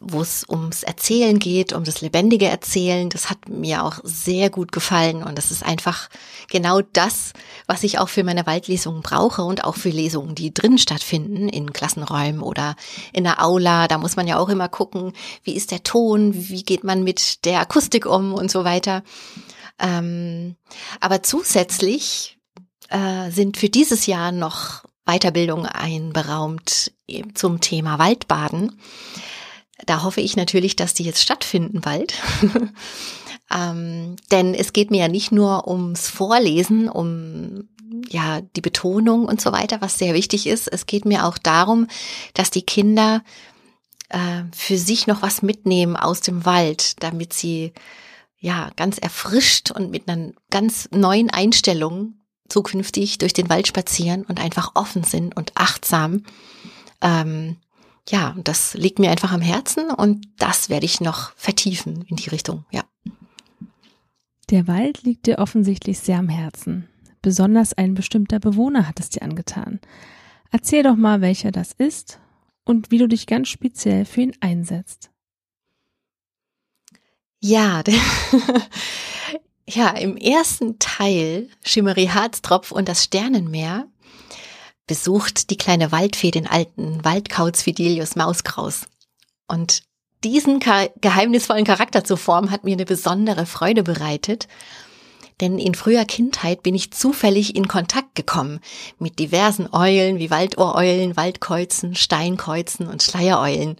wo 0.00 0.20
es 0.20 0.44
ums 0.48 0.82
Erzählen 0.82 1.38
geht, 1.38 1.72
um 1.72 1.84
das 1.84 2.00
lebendige 2.00 2.46
Erzählen. 2.46 3.08
Das 3.08 3.30
hat 3.30 3.48
mir 3.48 3.84
auch 3.84 3.98
sehr 4.02 4.50
gut 4.50 4.72
gefallen 4.72 5.22
und 5.22 5.36
das 5.38 5.50
ist 5.50 5.64
einfach 5.64 6.08
genau 6.50 6.80
das, 6.92 7.32
was 7.66 7.82
ich 7.82 7.98
auch 7.98 8.08
für 8.08 8.24
meine 8.24 8.46
Waldlesungen 8.46 9.02
brauche 9.02 9.42
und 9.42 9.64
auch 9.64 9.76
für 9.76 9.90
Lesungen, 9.90 10.34
die 10.34 10.52
drin 10.52 10.78
stattfinden, 10.78 11.48
in 11.48 11.72
Klassenräumen 11.72 12.42
oder 12.42 12.76
in 13.12 13.24
der 13.24 13.44
Aula. 13.44 13.88
Da 13.88 13.98
muss 13.98 14.16
man 14.16 14.26
ja 14.26 14.38
auch 14.38 14.48
immer 14.48 14.68
gucken, 14.68 15.12
wie 15.42 15.54
ist 15.54 15.70
der 15.70 15.82
Ton, 15.82 16.32
wie 16.34 16.62
geht 16.62 16.84
man 16.84 17.04
mit 17.04 17.44
der 17.44 17.60
Akustik 17.60 18.06
um 18.06 18.34
und 18.34 18.50
so 18.50 18.64
weiter. 18.64 19.02
Ähm, 19.78 20.56
aber 21.00 21.22
zusätzlich 21.22 22.38
äh, 22.88 23.30
sind 23.30 23.56
für 23.56 23.68
dieses 23.68 24.06
Jahr 24.06 24.32
noch 24.32 24.84
Weiterbildung 25.04 25.66
einberaumt 25.66 26.92
zum 27.34 27.60
Thema 27.60 27.98
Waldbaden. 27.98 28.80
Da 29.84 30.02
hoffe 30.02 30.20
ich 30.20 30.36
natürlich, 30.36 30.74
dass 30.74 30.94
die 30.94 31.04
jetzt 31.04 31.22
stattfinden 31.22 31.80
bald. 31.80 32.14
ähm, 33.54 34.16
denn 34.30 34.54
es 34.54 34.72
geht 34.72 34.90
mir 34.90 35.00
ja 35.00 35.08
nicht 35.08 35.32
nur 35.32 35.68
ums 35.68 36.08
Vorlesen, 36.08 36.88
um 36.88 37.68
ja 38.08 38.40
die 38.40 38.60
Betonung 38.60 39.26
und 39.26 39.40
so 39.40 39.52
weiter, 39.52 39.80
was 39.80 39.98
sehr 39.98 40.14
wichtig 40.14 40.46
ist. 40.46 40.66
Es 40.66 40.86
geht 40.86 41.04
mir 41.04 41.26
auch 41.26 41.38
darum, 41.38 41.86
dass 42.34 42.50
die 42.50 42.62
Kinder 42.62 43.22
äh, 44.08 44.42
für 44.52 44.78
sich 44.78 45.06
noch 45.06 45.22
was 45.22 45.42
mitnehmen 45.42 45.96
aus 45.96 46.20
dem 46.20 46.44
Wald, 46.44 47.02
damit 47.02 47.32
sie 47.32 47.72
ja 48.46 48.70
ganz 48.76 48.96
erfrischt 48.98 49.72
und 49.72 49.90
mit 49.90 50.08
einer 50.08 50.32
ganz 50.50 50.88
neuen 50.92 51.30
Einstellung 51.30 52.14
zukünftig 52.48 53.18
durch 53.18 53.32
den 53.32 53.50
Wald 53.50 53.66
spazieren 53.66 54.24
und 54.24 54.40
einfach 54.40 54.70
offen 54.74 55.02
sind 55.02 55.36
und 55.36 55.50
achtsam. 55.56 56.22
Ähm, 57.02 57.56
ja, 58.08 58.36
das 58.44 58.74
liegt 58.74 59.00
mir 59.00 59.10
einfach 59.10 59.32
am 59.32 59.40
Herzen 59.40 59.90
und 59.90 60.28
das 60.38 60.68
werde 60.68 60.86
ich 60.86 61.00
noch 61.00 61.32
vertiefen 61.34 62.04
in 62.06 62.14
die 62.14 62.30
Richtung, 62.30 62.64
ja. 62.70 62.84
Der 64.50 64.68
Wald 64.68 65.02
liegt 65.02 65.26
dir 65.26 65.40
offensichtlich 65.40 65.98
sehr 65.98 66.18
am 66.18 66.28
Herzen. 66.28 66.88
Besonders 67.20 67.72
ein 67.72 67.94
bestimmter 67.94 68.38
Bewohner 68.38 68.86
hat 68.86 69.00
es 69.00 69.10
dir 69.10 69.22
angetan. 69.22 69.80
Erzähl 70.52 70.84
doch 70.84 70.94
mal, 70.94 71.20
welcher 71.20 71.50
das 71.50 71.72
ist 71.72 72.20
und 72.64 72.92
wie 72.92 72.98
du 72.98 73.08
dich 73.08 73.26
ganz 73.26 73.48
speziell 73.48 74.04
für 74.04 74.20
ihn 74.20 74.36
einsetzt. 74.38 75.10
Ja, 77.40 77.82
ja, 79.68 79.90
im 79.90 80.16
ersten 80.16 80.78
Teil 80.78 81.48
Schimmery 81.64 82.06
Harztropf 82.06 82.72
und 82.72 82.88
das 82.88 83.04
Sternenmeer 83.04 83.86
besucht 84.86 85.50
die 85.50 85.56
kleine 85.56 85.92
Waldfee 85.92 86.30
den 86.30 86.46
alten 86.46 87.04
Waldkauz 87.04 87.62
Fidelius 87.62 88.16
Mauskraus. 88.16 88.86
Und 89.48 89.82
diesen 90.24 90.60
geheimnisvollen 90.60 91.64
Charakter 91.64 92.04
zu 92.04 92.16
formen, 92.16 92.50
hat 92.50 92.64
mir 92.64 92.72
eine 92.72 92.84
besondere 92.84 93.46
Freude 93.46 93.82
bereitet. 93.82 94.48
Denn 95.40 95.58
in 95.58 95.74
früher 95.74 96.04
Kindheit 96.06 96.62
bin 96.62 96.74
ich 96.74 96.92
zufällig 96.92 97.56
in 97.56 97.68
Kontakt 97.68 98.14
gekommen 98.14 98.60
mit 98.98 99.18
diversen 99.18 99.68
Eulen 99.72 100.18
wie 100.18 100.30
Waldohreulen, 100.30 101.16
Waldkreuzen, 101.16 101.94
Steinkreuzen 101.94 102.86
und 102.86 103.02
Schleiereulen. 103.02 103.76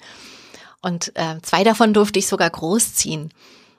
Und 0.82 1.12
äh, 1.16 1.40
zwei 1.42 1.64
davon 1.64 1.94
durfte 1.94 2.18
ich 2.18 2.26
sogar 2.26 2.50
großziehen. 2.50 3.32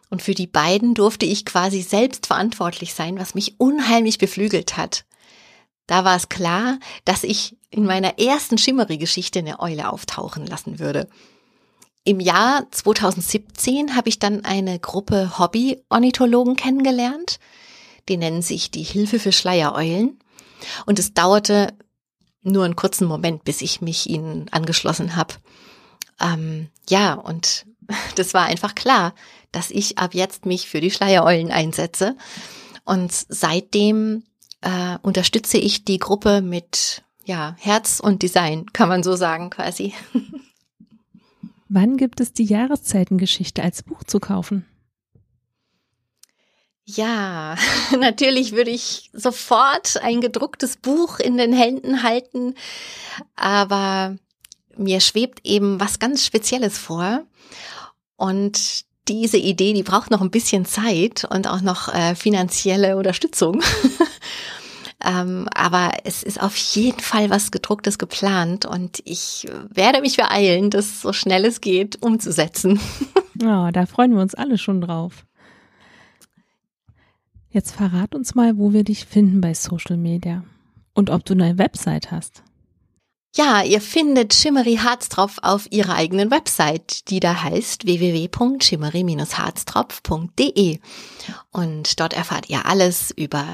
Und 0.10 0.21
für 0.21 0.33
die 0.33 0.47
beiden 0.47 0.93
durfte 0.93 1.25
ich 1.25 1.45
quasi 1.45 1.81
selbst 1.81 2.27
verantwortlich 2.27 2.93
sein, 2.93 3.19
was 3.19 3.36
mich 3.36 3.60
unheimlich 3.60 4.17
beflügelt 4.17 4.77
hat. 4.77 5.05
Da 5.86 6.03
war 6.03 6.15
es 6.15 6.29
klar, 6.29 6.79
dass 7.05 7.23
ich 7.23 7.57
in 7.69 7.86
meiner 7.86 8.19
ersten 8.19 8.57
Schimmery-Geschichte 8.57 9.39
eine 9.39 9.60
Eule 9.60 9.89
auftauchen 9.89 10.45
lassen 10.45 10.79
würde. 10.79 11.07
Im 12.03 12.19
Jahr 12.19 12.67
2017 12.71 13.95
habe 13.95 14.10
ich 14.10 14.19
dann 14.19 14.45
eine 14.45 14.79
Gruppe 14.79 15.39
Hobby-Ornithologen 15.39 16.55
kennengelernt. 16.55 17.39
Die 18.07 18.17
nennen 18.17 18.41
sich 18.41 18.71
die 18.71 18.83
Hilfe 18.83 19.19
für 19.19 19.33
Schleiereulen. 19.33 20.19
Und 20.86 20.99
es 20.99 21.13
dauerte 21.13 21.73
nur 22.41 22.63
einen 22.63 22.77
kurzen 22.77 23.07
Moment, 23.07 23.43
bis 23.43 23.62
ich 23.62 23.81
mich 23.81 24.10
ihnen 24.10 24.47
angeschlossen 24.51 25.15
habe. 25.15 25.36
Ähm, 26.19 26.69
ja, 26.89 27.13
und 27.13 27.65
das 28.15 28.34
war 28.34 28.45
einfach 28.45 28.75
klar, 28.75 29.13
dass 29.51 29.71
ich 29.71 29.97
ab 29.97 30.13
jetzt 30.13 30.45
mich 30.45 30.67
für 30.67 30.82
die 30.82 30.91
Schleiereulen 30.91 31.51
einsetze. 31.51 32.15
Und 32.86 33.12
seitdem 33.12 34.23
äh, 34.62 34.97
unterstütze 35.01 35.58
ich 35.58 35.86
die 35.86 35.99
Gruppe 35.99 36.41
mit 36.41 37.03
ja, 37.25 37.56
Herz 37.60 37.99
und 37.99 38.23
Design, 38.23 38.65
kann 38.71 38.88
man 38.88 39.03
so 39.03 39.15
sagen 39.15 39.49
quasi. 39.49 39.93
Wann 41.69 41.97
gibt 41.97 42.21
es 42.21 42.32
die 42.32 42.45
Jahreszeitengeschichte 42.45 43.62
als 43.62 43.84
Buch 43.84 44.03
zu 44.06 44.19
kaufen? 44.21 44.65
Ja, 46.86 47.58
natürlich 47.99 48.53
würde 48.53 48.71
ich 48.71 49.10
sofort 49.12 49.97
ein 50.01 50.21
gedrucktes 50.21 50.77
Buch 50.77 51.19
in 51.19 51.38
den 51.38 51.51
Händen 51.51 52.03
halten, 52.03 52.56
aber 53.36 54.17
mir 54.77 54.99
schwebt 54.99 55.39
eben 55.43 55.79
was 55.79 55.99
ganz 55.99 56.25
Spezielles 56.25 56.77
vor. 56.77 57.23
Und 58.15 58.85
diese 59.07 59.37
Idee, 59.37 59.73
die 59.73 59.83
braucht 59.83 60.11
noch 60.11 60.21
ein 60.21 60.31
bisschen 60.31 60.65
Zeit 60.65 61.25
und 61.29 61.47
auch 61.47 61.61
noch 61.61 61.93
äh, 61.93 62.15
finanzielle 62.15 62.97
Unterstützung. 62.97 63.61
Ähm, 65.05 65.47
aber 65.53 65.91
es 66.05 66.23
ist 66.23 66.41
auf 66.41 66.57
jeden 66.57 66.99
Fall 66.99 67.29
was 67.29 67.51
gedrucktes 67.51 67.99
geplant 67.99 68.65
und 68.65 68.99
ich 69.05 69.47
werde 69.69 70.01
mich 70.01 70.17
beeilen, 70.17 70.71
das 70.71 71.01
so 71.01 71.13
schnell 71.13 71.45
es 71.45 71.61
geht 71.61 72.01
umzusetzen. 72.01 72.79
Ja, 73.39 73.71
da 73.71 73.85
freuen 73.85 74.15
wir 74.15 74.21
uns 74.23 74.33
alle 74.33 74.57
schon 74.57 74.81
drauf. 74.81 75.23
Jetzt 77.51 77.75
verrat 77.75 78.15
uns 78.15 78.33
mal, 78.33 78.57
wo 78.57 78.73
wir 78.73 78.83
dich 78.83 79.05
finden 79.05 79.41
bei 79.41 79.53
Social 79.53 79.95
Media 79.95 80.43
und 80.95 81.11
ob 81.11 81.23
du 81.23 81.33
eine 81.33 81.59
Website 81.59 82.09
hast. 82.09 82.41
Ja, 83.38 83.62
ihr 83.62 83.82
findet 83.82 84.34
Shimmery 84.34 84.78
Harztropf 84.78 85.38
auf 85.43 85.71
ihrer 85.71 85.93
eigenen 85.93 86.32
Website, 86.32 87.08
die 87.12 87.19
da 87.19 87.43
heißt 87.43 87.86
www.shimmery-harztropf.de. 87.86 90.80
Und 91.52 92.00
dort 92.00 92.13
erfahrt 92.13 92.50
ihr 92.50 92.65
alles 92.65 93.12
über 93.12 93.45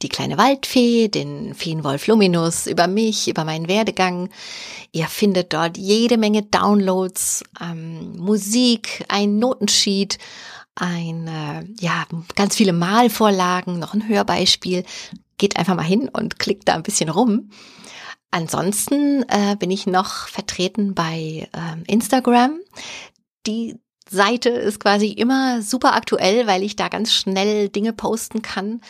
die 0.00 0.08
kleine 0.08 0.38
Waldfee, 0.38 1.08
den 1.08 1.54
Feenwolf 1.54 2.06
Luminus, 2.06 2.66
über 2.66 2.86
mich, 2.86 3.28
über 3.28 3.44
meinen 3.44 3.68
Werdegang. 3.68 4.30
Ihr 4.92 5.06
findet 5.06 5.52
dort 5.52 5.76
jede 5.76 6.16
Menge 6.16 6.42
Downloads, 6.42 7.44
ähm, 7.60 8.16
Musik, 8.16 9.04
ein 9.08 9.38
Notensheet, 9.38 10.16
ein, 10.76 11.28
äh, 11.28 11.66
ja, 11.78 12.06
ganz 12.36 12.56
viele 12.56 12.72
Malvorlagen, 12.72 13.78
noch 13.78 13.92
ein 13.92 14.08
Hörbeispiel. 14.08 14.84
Geht 15.36 15.58
einfach 15.58 15.74
mal 15.74 15.82
hin 15.82 16.08
und 16.08 16.38
klickt 16.38 16.68
da 16.68 16.74
ein 16.74 16.82
bisschen 16.82 17.10
rum. 17.10 17.50
Ansonsten 18.30 19.24
äh, 19.28 19.56
bin 19.58 19.70
ich 19.70 19.86
noch 19.86 20.28
vertreten 20.28 20.94
bei 20.94 21.48
ähm, 21.54 21.84
Instagram. 21.86 22.58
Die 23.46 23.76
Seite 24.08 24.50
ist 24.50 24.78
quasi 24.80 25.08
immer 25.08 25.62
super 25.62 25.94
aktuell, 25.94 26.46
weil 26.46 26.62
ich 26.62 26.76
da 26.76 26.88
ganz 26.88 27.12
schnell 27.12 27.68
Dinge 27.68 27.92
posten 27.92 28.40
kann. 28.42 28.80